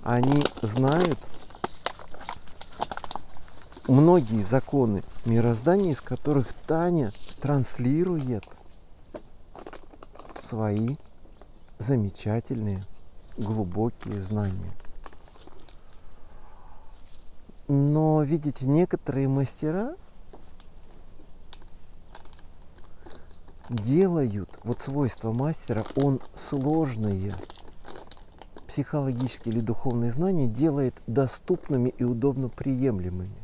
они 0.04 0.44
знают 0.62 1.20
многие 3.88 4.44
законы 4.44 5.04
мироздания, 5.26 5.92
из 5.92 6.02
которых 6.02 6.54
Таня 6.54 7.12
транслирует 7.42 8.44
свои 10.40 10.96
замечательные 11.80 12.84
глубокие 13.38 14.20
знания. 14.20 14.74
Но, 17.68 18.24
видите, 18.24 18.66
некоторые 18.66 19.28
мастера 19.28 19.96
делают, 23.70 24.50
вот 24.64 24.80
свойства 24.80 25.32
мастера, 25.34 25.86
он 25.98 26.22
сложные 26.34 27.34
психологические 28.68 29.56
или 29.56 29.62
духовные 29.62 30.12
знания 30.12 30.48
делает 30.48 30.94
доступными 31.08 31.90
и 31.90 32.04
удобно 32.04 32.48
приемлемыми. 32.48 33.44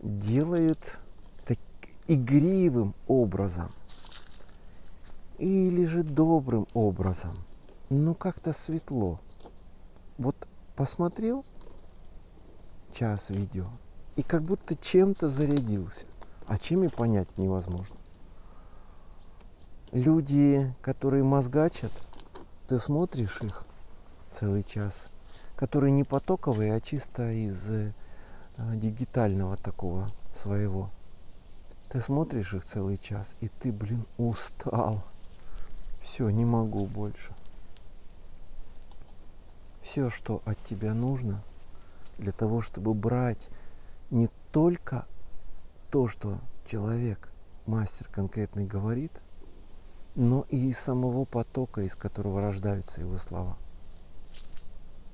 Делают 0.00 0.98
так, 1.44 1.58
игривым 2.08 2.94
образом 3.06 3.70
или 5.38 5.84
же 5.84 6.02
добрым 6.02 6.66
образом, 6.74 7.36
ну 7.90 8.14
как-то 8.14 8.52
светло. 8.52 9.20
Вот 10.16 10.48
посмотрел 10.74 11.44
час 12.92 13.30
видео 13.30 13.66
и 14.16 14.22
как 14.22 14.42
будто 14.42 14.74
чем-то 14.74 15.28
зарядился. 15.28 16.06
А 16.48 16.58
чем 16.58 16.82
и 16.82 16.88
понять 16.88 17.28
невозможно. 17.36 17.96
Люди, 19.92 20.74
которые 20.80 21.22
мозгачат, 21.22 21.92
ты 22.66 22.78
смотришь 22.78 23.40
их 23.42 23.64
целый 24.32 24.64
час, 24.64 25.08
которые 25.56 25.92
не 25.92 26.04
потоковые, 26.04 26.74
а 26.74 26.80
чисто 26.80 27.30
из 27.30 27.70
э, 27.70 27.92
дигитального 28.56 29.56
такого 29.56 30.10
своего. 30.34 30.90
Ты 31.90 32.00
смотришь 32.00 32.54
их 32.54 32.64
целый 32.64 32.96
час, 32.96 33.36
и 33.40 33.48
ты, 33.48 33.70
блин, 33.70 34.04
устал. 34.16 35.04
Все, 36.00 36.28
не 36.30 36.44
могу 36.44 36.86
больше. 36.86 37.34
Все, 39.80 40.10
что 40.10 40.42
от 40.44 40.62
тебя 40.64 40.92
нужно 40.92 41.42
для 42.18 42.32
того, 42.32 42.60
чтобы 42.60 42.94
брать 42.94 43.48
не 44.10 44.28
только 44.52 45.06
то, 45.90 46.08
что 46.08 46.40
человек, 46.66 47.30
мастер 47.66 48.08
конкретный 48.08 48.66
говорит, 48.66 49.12
но 50.14 50.44
и 50.48 50.70
из 50.70 50.78
самого 50.78 51.24
потока, 51.24 51.82
из 51.82 51.94
которого 51.94 52.42
рождаются 52.42 53.00
его 53.00 53.18
слова. 53.18 53.56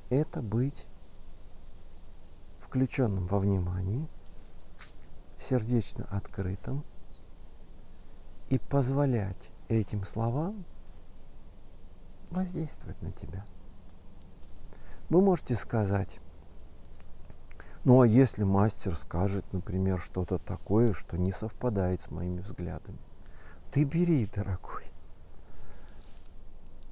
Это 0.09 0.43
быть 0.43 0.87
включенным 2.61 3.27
во 3.27 3.39
внимание, 3.39 4.09
сердечно 5.39 6.07
открытым 6.11 6.85
и 8.49 8.59
позволять 8.59 9.51
этим 9.69 10.05
словам 10.05 10.65
воздействовать 12.31 13.01
на 13.03 13.13
тебя. 13.13 13.45
Вы 15.09 15.21
можете 15.21 15.55
сказать, 15.55 16.19
ну 17.85 18.01
а 18.01 18.07
если 18.07 18.45
мастер 18.45 18.95
скажет, 18.95 19.45
например, 19.53 19.99
что-то 19.99 20.39
такое, 20.39 20.95
что 20.95 21.19
не 21.19 21.33
совпадает 21.33 22.01
с 22.01 22.11
моими 22.11 22.39
взглядами, 22.39 22.99
ты 23.73 23.85
бери, 23.85 24.27
дорогой. 24.35 24.85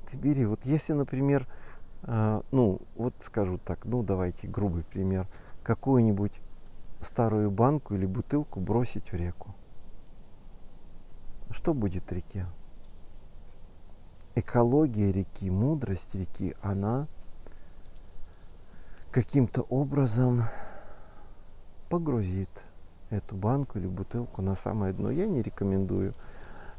Ты 0.07 0.17
бери. 0.17 0.45
Вот 0.45 0.65
если, 0.65 0.93
например, 0.93 1.47
э, 2.03 2.43
ну, 2.51 2.81
вот 2.97 3.15
скажу 3.21 3.59
так, 3.59 3.85
ну 3.85 4.03
давайте 4.03 4.49
грубый 4.49 4.83
пример, 4.83 5.27
какую-нибудь 5.63 6.41
старую 7.01 7.51
банку 7.51 7.95
или 7.95 8.05
бутылку 8.05 8.61
бросить 8.61 9.13
в 9.13 9.15
реку. 9.15 9.55
Что 11.51 11.73
будет 11.75 12.11
в 12.11 12.13
реке? 12.13 12.47
Экология 14.35 15.13
реки, 15.13 15.51
мудрость 15.51 16.15
реки, 16.15 16.55
она 16.63 17.07
каким-то 19.11 19.63
образом 19.63 20.45
погрузит 21.93 22.65
эту 23.11 23.37
банку 23.37 23.79
или 23.79 23.87
бутылку 23.87 24.41
на 24.41 24.57
самое 24.57 24.95
дно. 24.95 25.11
Я 25.11 25.27
не 25.27 25.43
рекомендую 25.43 26.15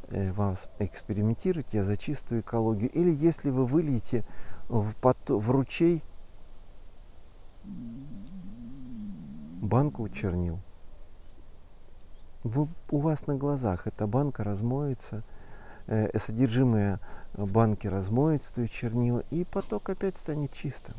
э, 0.08 0.32
вам 0.32 0.56
экспериментировать, 0.80 1.71
я 1.71 1.84
за 1.84 1.97
чистую 1.97 2.41
экологию. 2.41 2.89
Или 2.89 3.12
если 3.12 3.52
вы 3.52 3.67
выльете 3.67 4.26
в, 4.69 4.91
пото- 4.99 5.38
в 5.38 5.52
ручей 5.52 6.02
банку 9.62 10.10
чернил, 10.10 10.58
вы, 12.43 12.67
у 12.89 12.97
вас 12.97 13.28
на 13.28 13.36
глазах 13.36 13.86
эта 13.86 14.08
банка 14.08 14.43
размоется, 14.43 15.23
э, 15.86 16.17
содержимое 16.17 16.99
банки 17.36 17.86
размоется, 17.86 18.67
чернила, 18.67 19.23
и 19.30 19.45
поток 19.45 19.91
опять 19.91 20.17
станет 20.17 20.54
чистым. 20.54 20.95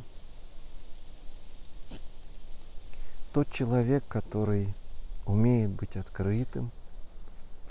Тот 3.34 3.50
человек, 3.50 4.04
который 4.06 4.72
умеет 5.26 5.68
быть 5.70 5.96
открытым, 5.96 6.70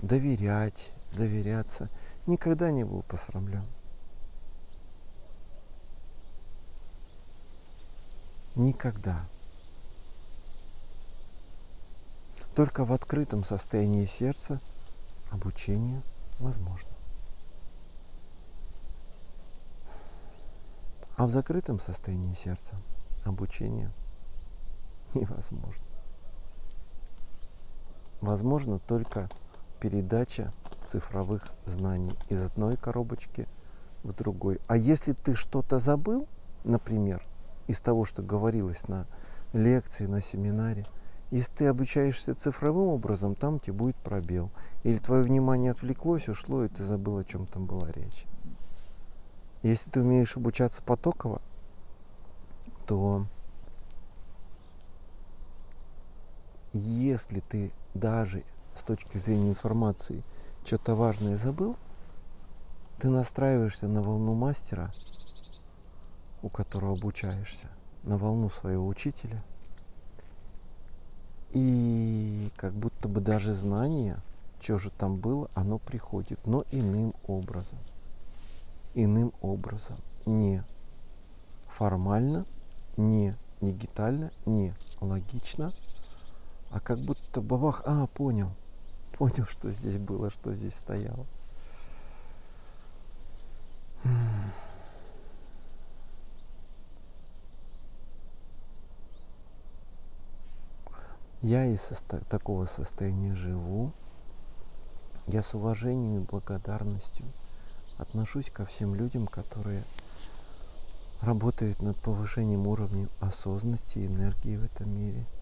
доверять, 0.01 0.91
доверяться, 1.13 1.89
никогда 2.27 2.69
не 2.69 2.83
был 2.83 3.01
посрамлен. 3.03 3.65
Никогда. 8.55 9.25
Только 12.55 12.83
в 12.83 12.91
открытом 12.91 13.45
состоянии 13.45 14.05
сердца 14.05 14.59
обучение 15.31 16.01
возможно. 16.39 16.91
А 21.15 21.25
в 21.25 21.29
закрытом 21.29 21.79
состоянии 21.79 22.33
сердца 22.33 22.75
обучение– 23.23 23.89
невозможно. 25.19 25.85
Возможно 28.21 28.79
только 28.79 29.29
передача 29.79 30.53
цифровых 30.85 31.51
знаний 31.65 32.13
из 32.29 32.41
одной 32.41 32.77
коробочки 32.77 33.47
в 34.03 34.13
другой. 34.13 34.59
А 34.67 34.77
если 34.77 35.13
ты 35.13 35.35
что-то 35.35 35.79
забыл, 35.79 36.27
например, 36.63 37.21
из 37.67 37.79
того, 37.79 38.05
что 38.05 38.21
говорилось 38.21 38.87
на 38.87 39.07
лекции, 39.51 40.05
на 40.05 40.21
семинаре, 40.21 40.85
если 41.31 41.51
ты 41.51 41.65
обучаешься 41.65 42.35
цифровым 42.35 42.89
образом, 42.89 43.35
там 43.35 43.59
тебе 43.59 43.73
будет 43.73 43.95
пробел. 43.97 44.51
Или 44.83 44.97
твое 44.97 45.23
внимание 45.23 45.71
отвлеклось, 45.71 46.29
ушло, 46.29 46.63
и 46.63 46.67
ты 46.69 46.83
забыл, 46.83 47.17
о 47.17 47.23
чем 47.23 47.47
там 47.47 47.65
была 47.65 47.91
речь. 47.91 48.25
Если 49.63 49.89
ты 49.89 50.01
умеешь 50.01 50.37
обучаться 50.37 50.83
потоково, 50.83 51.41
то 52.85 53.25
если 56.73 57.39
ты 57.39 57.71
даже 57.93 58.43
с 58.75 58.83
точки 58.83 59.17
зрения 59.17 59.49
информации 59.49 60.23
что-то 60.65 60.95
важное 60.95 61.37
забыл, 61.37 61.77
ты 62.99 63.09
настраиваешься 63.09 63.87
на 63.87 64.01
волну 64.01 64.33
мастера, 64.33 64.91
у 66.41 66.49
которого 66.49 66.93
обучаешься, 66.93 67.67
на 68.03 68.17
волну 68.17 68.49
своего 68.49 68.87
учителя. 68.87 69.43
И 71.51 72.49
как 72.57 72.73
будто 72.73 73.07
бы 73.07 73.21
даже 73.21 73.53
знание, 73.53 74.17
что 74.59 74.79
же 74.79 74.89
там 74.89 75.17
было, 75.17 75.51
оно 75.53 75.77
приходит, 75.77 76.39
но 76.47 76.65
иным 76.71 77.13
образом. 77.27 77.77
Иным 78.95 79.33
образом. 79.41 79.97
Не 80.25 80.63
формально, 81.67 82.45
не 82.97 83.35
дигитально, 83.61 84.31
не 84.45 84.73
логично– 84.99 85.73
а 86.73 86.79
как 86.79 86.97
будто 86.99 87.39
бабах, 87.39 87.83
а, 87.85 88.07
понял, 88.07 88.51
понял, 89.15 89.45
что 89.45 89.71
здесь 89.71 89.99
было, 89.99 90.31
что 90.31 90.55
здесь 90.55 90.73
стояло. 90.73 91.25
Я 101.41 101.65
из 101.67 101.81
состо- 101.81 102.23
такого 102.27 102.65
состояния 102.65 103.35
живу. 103.35 103.91
Я 105.27 105.43
с 105.43 105.53
уважением 105.53 106.23
и 106.23 106.25
благодарностью 106.25 107.25
отношусь 107.99 108.49
ко 108.49 108.65
всем 108.65 108.95
людям, 108.95 109.27
которые 109.27 109.83
работают 111.21 111.83
над 111.83 111.97
повышением 111.97 112.65
уровня 112.65 113.09
осознанности 113.19 113.99
и 113.99 114.07
энергии 114.07 114.55
в 114.55 114.63
этом 114.63 114.89
мире– 114.89 115.23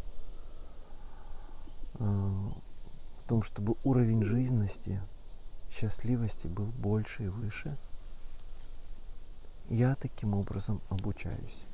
в 2.02 3.28
том, 3.28 3.44
чтобы 3.44 3.76
уровень 3.84 4.24
жизненности, 4.24 5.02
счастливости 5.70 6.48
был 6.48 6.66
больше 6.66 7.26
и 7.26 7.28
выше, 7.28 7.78
я 9.70 9.96
таким 9.96 10.34
образом 10.34 10.82
обучаюсь. 10.90 11.66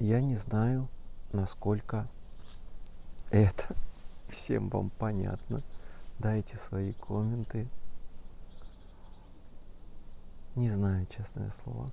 Я 0.00 0.20
не 0.20 0.36
знаю, 0.36 0.88
насколько 1.32 2.08
это 3.30 3.76
всем 4.28 4.68
вам 4.68 4.90
понятно. 4.90 5.62
Дайте 6.18 6.56
свои 6.56 6.94
комменты. 6.94 7.68
Не 10.56 10.70
знаю, 10.70 11.06
честное 11.06 11.50
слово. 11.50 11.90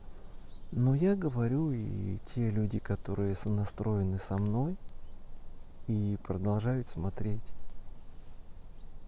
Но 0.77 0.93
я 0.93 1.15
говорю, 1.15 1.71
и 1.71 2.17
те 2.25 2.49
люди, 2.49 2.79
которые 2.79 3.33
настроены 3.45 4.17
со 4.17 4.38
мной 4.38 4.75
и 5.88 6.19
продолжают 6.21 6.85
смотреть 6.89 7.53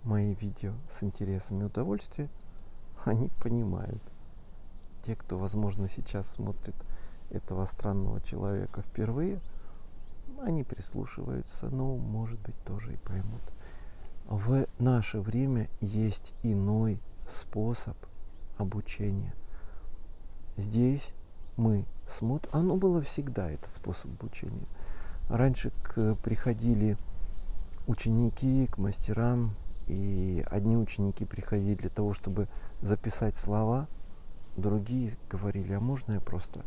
мои 0.03 0.33
видео 0.35 0.71
с 0.89 1.03
интересом 1.03 1.61
и 1.61 1.65
удовольствием, 1.65 2.29
они 3.03 3.29
понимают. 3.41 4.01
Те, 5.01 5.17
кто, 5.17 5.37
возможно, 5.37 5.89
сейчас 5.89 6.29
смотрит 6.29 6.75
этого 7.31 7.65
странного 7.65 8.21
человека 8.21 8.81
впервые, 8.81 9.41
они 10.41 10.63
прислушиваются, 10.63 11.69
ну, 11.69 11.97
может 11.97 12.39
быть, 12.39 12.55
тоже 12.63 12.93
и 12.93 12.97
поймут. 12.97 13.43
В 14.23 14.67
наше 14.79 15.19
время 15.19 15.69
есть 15.81 16.33
иной 16.43 17.01
способ 17.27 17.97
обучения. 18.57 19.35
Здесь 20.55 21.13
мы 21.57 21.85
смотрим, 22.07 22.49
оно 22.53 22.77
было 22.77 23.01
всегда, 23.01 23.51
этот 23.51 23.71
способ 23.71 24.05
обучения. 24.05 24.67
Раньше 25.29 25.71
к, 25.83 26.15
приходили 26.23 26.97
ученики 27.87 28.67
к 28.67 28.77
мастерам, 28.77 29.55
и 29.87 30.45
одни 30.49 30.77
ученики 30.77 31.25
приходили 31.25 31.75
для 31.75 31.89
того, 31.89 32.13
чтобы 32.13 32.47
записать 32.81 33.37
слова, 33.37 33.87
другие 34.55 35.17
говорили, 35.29 35.73
а 35.73 35.79
можно 35.79 36.13
я 36.13 36.19
просто 36.19 36.63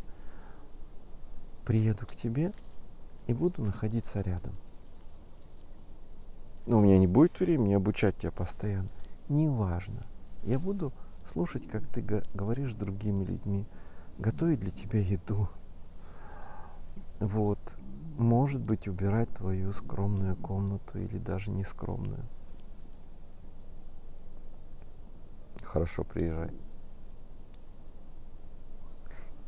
приеду 1.65 2.05
к 2.05 2.15
тебе 2.15 2.51
и 3.27 3.33
буду 3.33 3.63
находиться 3.63 4.21
рядом. 4.21 4.53
Но 6.65 6.79
у 6.79 6.81
меня 6.81 6.97
не 6.97 7.07
будет 7.07 7.39
времени 7.39 7.73
обучать 7.73 8.17
тебя 8.17 8.31
постоянно. 8.31 8.89
Неважно. 9.29 10.05
Я 10.43 10.59
буду 10.59 10.91
слушать, 11.31 11.67
как 11.67 11.85
ты 11.87 12.01
говоришь 12.33 12.71
с 12.71 12.75
другими 12.75 13.23
людьми, 13.23 13.65
готовить 14.21 14.59
для 14.59 14.71
тебя 14.71 14.99
еду. 14.99 15.49
Вот. 17.19 17.77
Может 18.17 18.61
быть, 18.61 18.87
убирать 18.87 19.29
твою 19.29 19.73
скромную 19.73 20.35
комнату 20.35 20.99
или 20.99 21.17
даже 21.17 21.49
не 21.49 21.63
скромную. 21.63 22.23
Хорошо, 25.63 26.03
приезжай. 26.03 26.51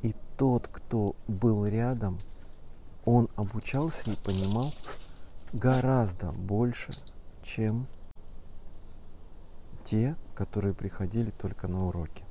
И 0.01 0.15
тот, 0.37 0.67
кто 0.67 1.15
был 1.27 1.67
рядом, 1.67 2.19
он 3.05 3.29
обучался 3.35 4.09
и 4.09 4.15
понимал 4.15 4.71
гораздо 5.51 6.31
больше, 6.31 6.93
чем 7.43 7.87
те, 9.83 10.15
которые 10.33 10.73
приходили 10.73 11.29
только 11.29 11.67
на 11.67 11.87
уроки. 11.87 12.25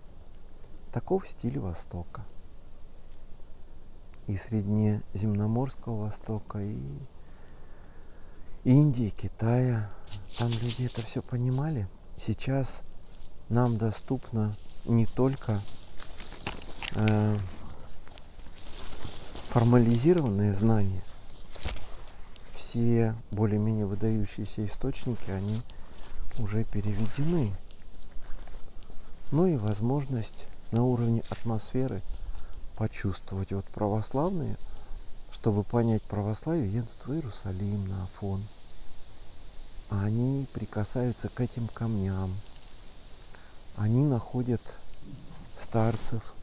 Таков 0.93 1.29
стиль 1.29 1.59
Востока. 1.59 2.25
И 4.27 4.37
Среднеземноморского 4.37 6.05
Востока, 6.05 6.61
и 6.61 6.79
Индии, 8.65 9.11
Китая. 9.11 9.91
Там 10.39 10.49
люди 10.49 10.87
это 10.87 11.03
все 11.03 11.23
понимали. 11.23 11.89
Сейчас 12.17 12.83
нам 13.49 13.77
доступно 13.77 14.55
не 14.85 15.07
только 15.07 15.59
э, 16.95 17.39
формализированные 19.49 20.55
знания, 20.55 21.03
все 22.55 23.15
более-менее 23.31 23.87
выдающиеся 23.87 24.65
источники, 24.65 25.31
они 25.31 25.61
уже 26.39 26.65
переведены. 26.65 27.55
Ну 29.31 29.47
и 29.47 29.57
возможность 29.57 30.47
на 30.71 30.85
уровне 30.85 31.23
атмосферы 31.29 32.01
почувствовать. 32.77 33.53
Вот 33.53 33.65
православные, 33.67 34.57
чтобы 35.31 35.65
понять 35.65 36.03
православие, 36.03 36.73
едут 36.73 37.07
в 37.07 37.13
Иерусалим 37.13 37.89
на 37.89 38.05
Афон. 38.05 38.43
Они 39.91 40.47
прикасаются 40.53 41.29
к 41.29 41.41
этим 41.41 41.69
камням. 41.69 42.35
Они 43.77 44.05
находят 44.05 44.77
старцев, 45.63 46.35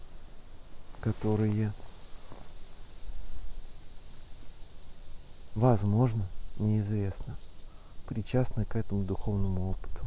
которые 1.01 1.73
возможно, 5.59 6.25
неизвестно, 6.57 7.35
причастны 8.07 8.65
к 8.65 8.75
этому 8.75 9.03
духовному 9.03 9.71
опыту. 9.71 10.05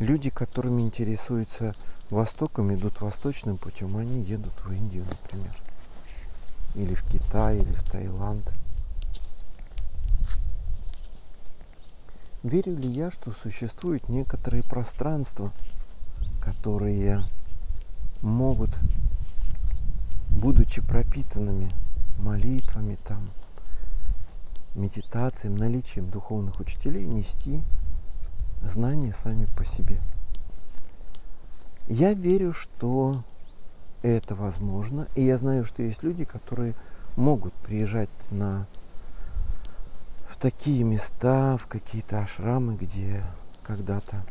Люди, 0.00 0.30
которыми 0.30 0.80
интересуются 0.80 1.74
Востоком, 2.08 2.74
идут 2.74 3.02
восточным 3.02 3.58
путем, 3.58 3.98
они 3.98 4.22
едут 4.22 4.54
в 4.64 4.72
Индию, 4.72 5.04
например, 5.04 5.54
или 6.74 6.94
в 6.94 7.04
Китай, 7.04 7.58
или 7.58 7.74
в 7.74 7.82
Таиланд. 7.82 8.54
Верю 12.42 12.78
ли 12.78 12.88
я, 12.88 13.10
что 13.10 13.30
существуют 13.30 14.08
некоторые 14.08 14.62
пространства, 14.62 15.52
которые 16.42 17.22
могут, 18.22 18.70
будучи 20.30 20.80
пропитанными 20.80 21.70
молитвами 22.16 22.96
там, 23.06 23.30
медитациям, 24.74 25.56
наличием 25.56 26.10
духовных 26.10 26.58
учителей 26.58 27.04
нести 27.04 27.62
знания 28.62 29.12
сами 29.12 29.46
по 29.56 29.64
себе. 29.64 30.00
Я 31.88 32.14
верю, 32.14 32.52
что 32.52 33.22
это 34.02 34.34
возможно, 34.34 35.06
и 35.14 35.22
я 35.22 35.38
знаю, 35.38 35.64
что 35.64 35.82
есть 35.82 36.02
люди, 36.02 36.24
которые 36.24 36.74
могут 37.16 37.52
приезжать 37.54 38.10
на 38.30 38.66
в 40.28 40.36
такие 40.36 40.84
места, 40.84 41.56
в 41.56 41.66
какие-то 41.66 42.20
ашрамы, 42.20 42.76
где 42.76 43.22
когда-то 43.64 44.24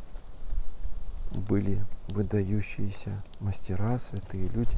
были 1.32 1.86
выдающиеся 2.08 3.22
мастера, 3.40 4.00
святые 4.00 4.48
люди. 4.48 4.78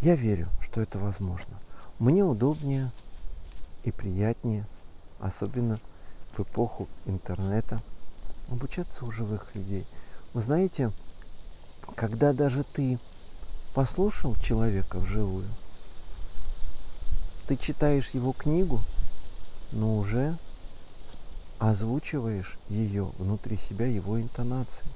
Я 0.00 0.14
верю, 0.16 0.48
что 0.60 0.80
это 0.80 0.98
возможно. 0.98 1.54
Мне 1.98 2.24
удобнее 2.24 2.90
и 3.84 3.90
приятнее, 3.90 4.64
особенно 5.20 5.80
в 6.36 6.40
эпоху 6.40 6.88
интернета, 7.06 7.82
обучаться 8.50 9.04
у 9.04 9.10
живых 9.10 9.54
людей. 9.54 9.86
Вы 10.34 10.42
знаете, 10.42 10.92
когда 11.96 12.32
даже 12.32 12.64
ты 12.64 12.98
послушал 13.74 14.34
человека 14.36 14.98
вживую, 14.98 15.46
ты 17.46 17.56
читаешь 17.56 18.10
его 18.10 18.32
книгу, 18.32 18.80
но 19.72 19.98
уже 19.98 20.36
озвучиваешь 21.58 22.58
ее 22.68 23.10
внутри 23.18 23.56
себя, 23.56 23.86
его 23.86 24.20
интонацией. 24.20 24.90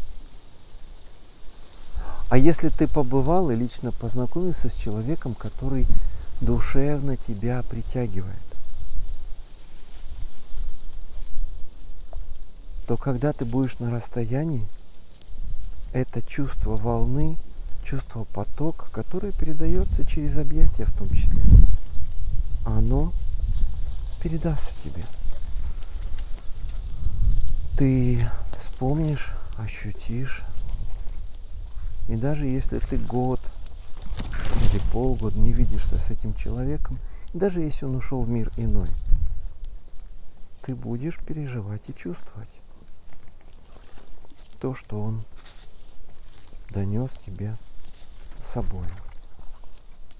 А 2.31 2.39
если 2.39 2.69
ты 2.69 2.89
побывал 2.89 3.51
и 3.51 3.57
лично 3.57 3.93
познакомился 3.93 4.71
с 4.71 4.75
человеком, 4.75 5.35
который 5.35 5.87
душевно 6.41 7.17
тебя 7.17 7.63
притягивает, 7.63 8.52
то 12.87 12.97
когда 12.97 13.33
ты 13.33 13.45
будешь 13.45 13.79
на 13.79 13.91
расстоянии, 13.91 14.67
это 15.93 16.23
чувство 16.23 16.77
волны, 16.77 17.37
чувство 17.83 18.25
потока, 18.25 18.91
которое 18.91 19.33
передается 19.33 20.05
через 20.05 20.37
объятия 20.37 20.87
в 20.87 20.93
том 20.93 21.09
числе, 21.11 21.41
оно 22.65 23.13
передастся 24.23 24.71
тебе. 24.83 25.05
Ты 27.77 28.27
вспомнишь, 28.59 29.33
ощутишь, 29.57 30.43
и 32.09 32.17
даже 32.17 32.47
если 32.47 32.79
ты 32.79 32.99
год 32.99 33.41
или 34.71 34.81
полгода 34.93 35.39
не 35.39 35.53
видишься 35.53 35.99
с 35.99 36.11
этим 36.11 36.35
человеком, 36.35 36.99
даже 37.33 37.61
если 37.61 37.85
он 37.85 37.97
ушел 37.97 38.23
в 38.23 38.29
мир 38.29 38.51
иной, 38.57 38.89
ты 40.63 40.75
будешь 40.75 41.19
переживать 41.19 41.83
и 41.89 41.95
чувствовать 41.95 42.49
то, 44.63 44.77
что 44.77 45.03
он 45.03 45.25
донес 46.71 47.11
тебе 47.27 47.57
с 48.41 48.53
собой. 48.53 48.87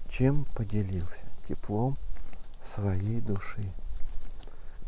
Чем 0.09 0.43
поделился? 0.53 1.25
Теплом 1.47 1.95
своей 2.61 3.21
души, 3.21 3.71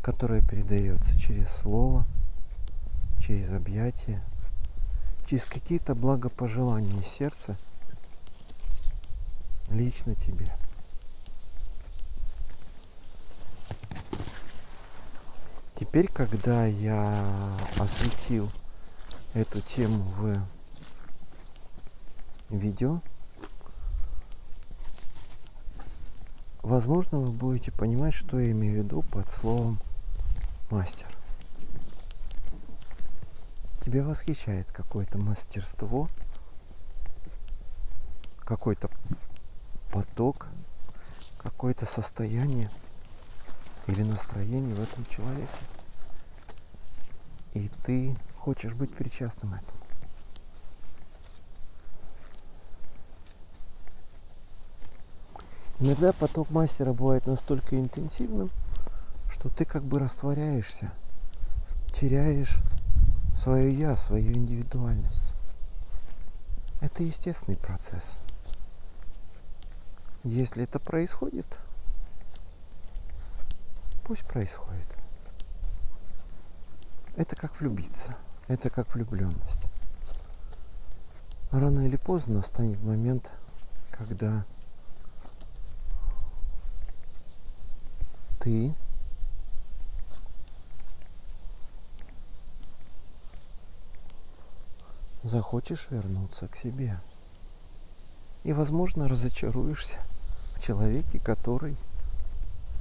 которая 0.02 0.42
передается 0.42 1.18
через 1.18 1.48
слово, 1.48 2.04
через 3.18 3.48
объятие, 3.48 4.22
через 5.26 5.46
какие-то 5.46 5.94
благопожелания 5.94 7.02
сердца 7.02 7.56
лично 9.70 10.14
тебе. 10.16 10.54
Теперь, 15.76 16.08
когда 16.08 16.66
я 16.66 17.56
осветил 17.78 18.50
эту 19.36 19.60
тему 19.60 20.02
в 20.16 20.40
видео, 22.50 23.00
возможно, 26.62 27.20
вы 27.20 27.30
будете 27.30 27.70
понимать, 27.70 28.14
что 28.14 28.38
я 28.38 28.50
имею 28.50 28.74
в 28.74 28.84
виду 28.84 29.02
под 29.02 29.30
словом 29.32 29.78
мастер 30.70 31.06
тебя 33.86 34.02
восхищает 34.02 34.72
какое-то 34.72 35.16
мастерство, 35.16 36.08
какой-то 38.40 38.90
поток, 39.92 40.48
какое-то 41.38 41.86
состояние 41.86 42.68
или 43.86 44.02
настроение 44.02 44.74
в 44.74 44.82
этом 44.82 45.06
человеке. 45.06 45.46
И 47.54 47.70
ты 47.84 48.16
хочешь 48.46 48.74
быть 48.74 48.94
причастным 48.94 49.54
этому. 49.54 49.80
Иногда 55.80 56.12
поток 56.12 56.48
мастера 56.50 56.92
бывает 56.92 57.26
настолько 57.26 57.76
интенсивным, 57.76 58.50
что 59.28 59.48
ты 59.48 59.64
как 59.64 59.82
бы 59.82 59.98
растворяешься, 59.98 60.92
теряешь 61.92 62.58
свое 63.34 63.76
я, 63.76 63.96
свою 63.96 64.32
индивидуальность. 64.32 65.32
Это 66.80 67.02
естественный 67.02 67.58
процесс. 67.58 68.16
Если 70.22 70.62
это 70.62 70.78
происходит, 70.78 71.58
пусть 74.04 74.24
происходит. 74.24 74.86
Это 77.16 77.34
как 77.34 77.58
влюбиться, 77.58 78.16
это 78.48 78.70
как 78.70 78.94
влюбленность. 78.94 79.66
Рано 81.50 81.86
или 81.86 81.96
поздно 81.96 82.36
настанет 82.36 82.82
момент, 82.82 83.30
когда 83.90 84.44
ты 88.40 88.74
захочешь 95.22 95.88
вернуться 95.90 96.46
к 96.48 96.56
себе. 96.56 97.00
И, 98.44 98.52
возможно, 98.52 99.08
разочаруешься 99.08 99.96
в 100.54 100.62
человеке, 100.62 101.18
который 101.18 101.76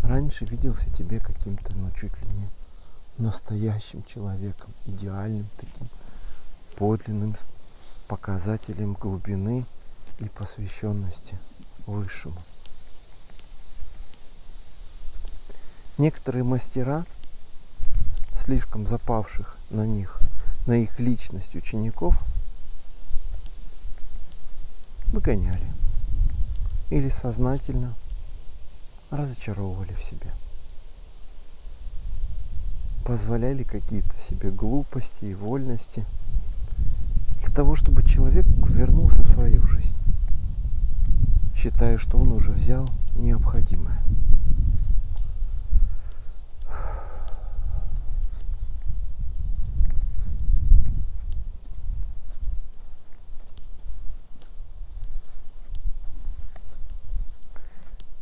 раньше 0.03 0.45
виделся 0.45 0.93
тебе 0.93 1.19
каким-то, 1.19 1.73
ну, 1.75 1.89
чуть 1.91 2.15
ли 2.21 2.29
не 2.29 2.49
настоящим 3.17 4.03
человеком, 4.03 4.73
идеальным 4.85 5.47
таким, 5.57 5.87
подлинным 6.75 7.35
показателем 8.07 8.93
глубины 8.93 9.65
и 10.19 10.25
посвященности 10.25 11.37
Высшему. 11.85 12.41
Некоторые 15.97 16.43
мастера, 16.43 17.05
слишком 18.35 18.85
запавших 18.85 19.57
на 19.69 19.85
них, 19.85 20.19
на 20.65 20.73
их 20.73 20.99
личность 20.99 21.55
учеников, 21.55 22.17
выгоняли 25.07 25.71
или 26.89 27.07
сознательно 27.09 27.93
разочаровывали 29.09 29.93
в 29.93 30.03
себе. 30.03 30.33
Позволяли 33.05 33.61
какие-то 33.61 34.17
себе 34.17 34.49
глупости 34.49 35.25
и 35.25 35.35
вольности 35.35 36.03
для 37.43 37.53
того, 37.53 37.75
чтобы 37.75 38.01
человек 38.01 38.47
вернулся 38.67 39.21
в 39.21 39.29
свою 39.29 39.63
жизнь, 39.67 39.95
считая, 41.55 41.99
что 41.99 42.17
он 42.17 42.31
уже 42.31 42.51
взял 42.51 42.89
необходимое. 43.15 44.01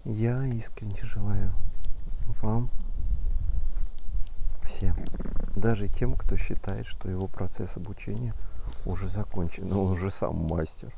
Я 0.03 0.43
искренне 0.43 1.01
желаю 1.03 1.53
вам 2.41 2.69
всем, 4.83 4.95
даже 5.55 5.87
тем, 5.87 6.15
кто 6.15 6.35
считает, 6.35 6.85
что 6.85 7.09
его 7.09 7.27
процесс 7.27 7.77
обучения 7.77 8.33
уже 8.85 9.07
закончен, 9.07 9.67
но 9.67 9.83
он 9.83 9.91
уже 9.91 10.11
сам 10.11 10.35
мастер. 10.35 10.93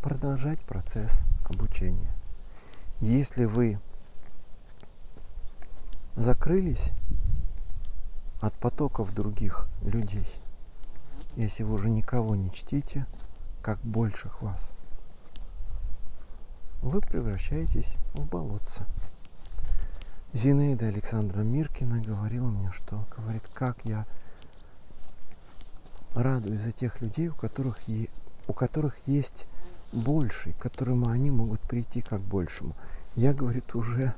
Продолжать 0.00 0.60
процесс 0.60 1.22
обучения. 1.44 2.10
Если 3.00 3.44
вы 3.44 3.80
закрылись 6.14 6.92
от 8.40 8.54
потоков 8.54 9.14
других 9.14 9.66
людей, 9.82 10.26
если 11.36 11.62
вы 11.62 11.74
уже 11.74 11.90
никого 11.90 12.36
не 12.36 12.50
чтите, 12.52 13.06
как 13.62 13.78
больших 13.80 14.42
вас– 14.42 14.74
вы 16.82 17.00
превращаетесь 17.00 17.94
в 18.12 18.26
болотце. 18.26 18.84
Зинаида 20.34 20.86
Александра 20.86 21.42
Миркина 21.42 22.00
говорила 22.00 22.48
мне, 22.48 22.72
что 22.72 23.04
говорит, 23.14 23.42
как 23.52 23.76
я 23.84 24.06
радуюсь 26.14 26.60
за 26.60 26.72
тех 26.72 27.02
людей, 27.02 27.28
у 27.28 27.34
которых, 27.34 27.86
е, 27.86 28.08
у 28.48 28.54
которых 28.54 28.96
есть 29.04 29.46
больший, 29.92 30.54
к 30.54 30.58
которому 30.58 31.10
они 31.10 31.30
могут 31.30 31.60
прийти 31.60 32.00
как 32.00 32.22
большему. 32.22 32.74
Я, 33.14 33.34
говорит, 33.34 33.74
уже 33.74 34.14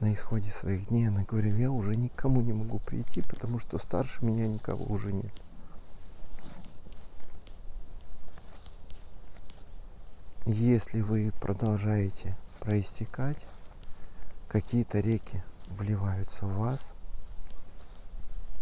на 0.00 0.14
исходе 0.14 0.50
своих 0.50 0.88
дней, 0.88 1.08
она 1.08 1.22
говорила, 1.22 1.58
я 1.58 1.70
уже 1.70 1.96
никому 1.96 2.40
не 2.40 2.54
могу 2.54 2.78
прийти, 2.78 3.20
потому 3.20 3.58
что 3.58 3.76
старше 3.76 4.24
меня 4.24 4.48
никого 4.48 4.86
уже 4.86 5.12
нет. 5.12 5.32
Если 10.46 11.02
вы 11.02 11.30
продолжаете 11.40 12.34
проистекать, 12.58 13.46
какие-то 14.52 15.00
реки 15.00 15.42
вливаются 15.70 16.44
в 16.44 16.58
вас, 16.58 16.92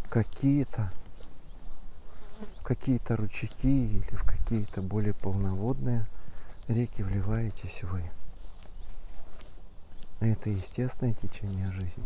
какие-то 0.09 0.92
какие-то 2.62 3.16
ручейки 3.16 3.66
или 3.66 4.14
в 4.14 4.22
какие-то 4.24 4.83
более 4.83 5.12
полноводные 5.12 6.07
реки 6.68 7.03
вливаетесь 7.03 7.83
вы. 7.83 8.09
Это 10.20 10.50
естественное 10.50 11.14
течение 11.14 11.72
жизни. 11.72 12.05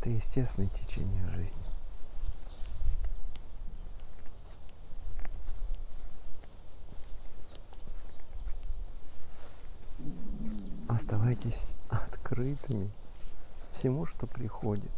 Это 0.00 0.08
естественное 0.08 0.70
течение 0.70 1.28
жизни. 1.28 1.62
Оставайтесь 10.88 11.74
открытыми 11.90 12.90
всему, 13.72 14.06
что 14.06 14.26
приходит. 14.26 14.90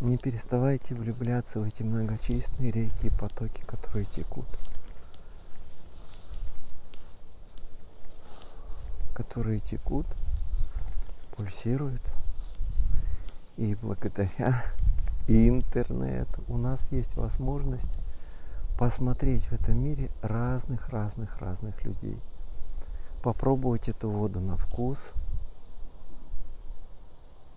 Не 0.00 0.18
переставайте 0.18 0.96
влюбляться 0.96 1.60
в 1.60 1.62
эти 1.62 1.84
многочисленные 1.84 2.72
реки 2.72 3.06
и 3.06 3.10
потоки, 3.10 3.60
которые 3.60 4.06
текут. 4.06 4.48
Которые 9.14 9.60
текут, 9.60 10.06
пульсируют– 11.36 12.02
и 13.56 13.74
благодаря 13.74 14.62
интернету 15.28 16.42
у 16.48 16.56
нас 16.56 16.90
есть 16.92 17.16
возможность 17.16 17.98
посмотреть 18.78 19.44
в 19.44 19.52
этом 19.52 19.78
мире 19.78 20.10
разных-разных-разных 20.22 21.84
людей. 21.84 22.18
Попробовать 23.22 23.88
эту 23.88 24.08
воду 24.08 24.40
на 24.40 24.56
вкус, 24.56 25.12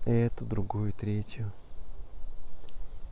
эту, 0.06 0.46
другую, 0.46 0.92
третью. 0.92 1.52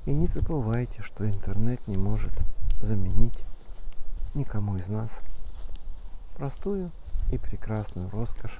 И 0.06 0.14
не 0.14 0.28
забывайте, 0.28 1.02
что 1.02 1.30
интернет 1.30 1.88
не 1.88 1.96
может 1.96 2.34
заменить 2.82 3.46
никому 4.34 4.78
из 4.78 4.90
нас 4.90 5.22
простую 6.36 6.92
и 7.32 7.38
прекрасную 7.38 8.10
роскошь 8.10 8.60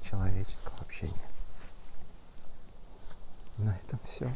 человеческого 0.00 0.78
общения. 0.80 1.30
На 3.62 3.76
этом 3.76 4.00
все. 4.06 4.32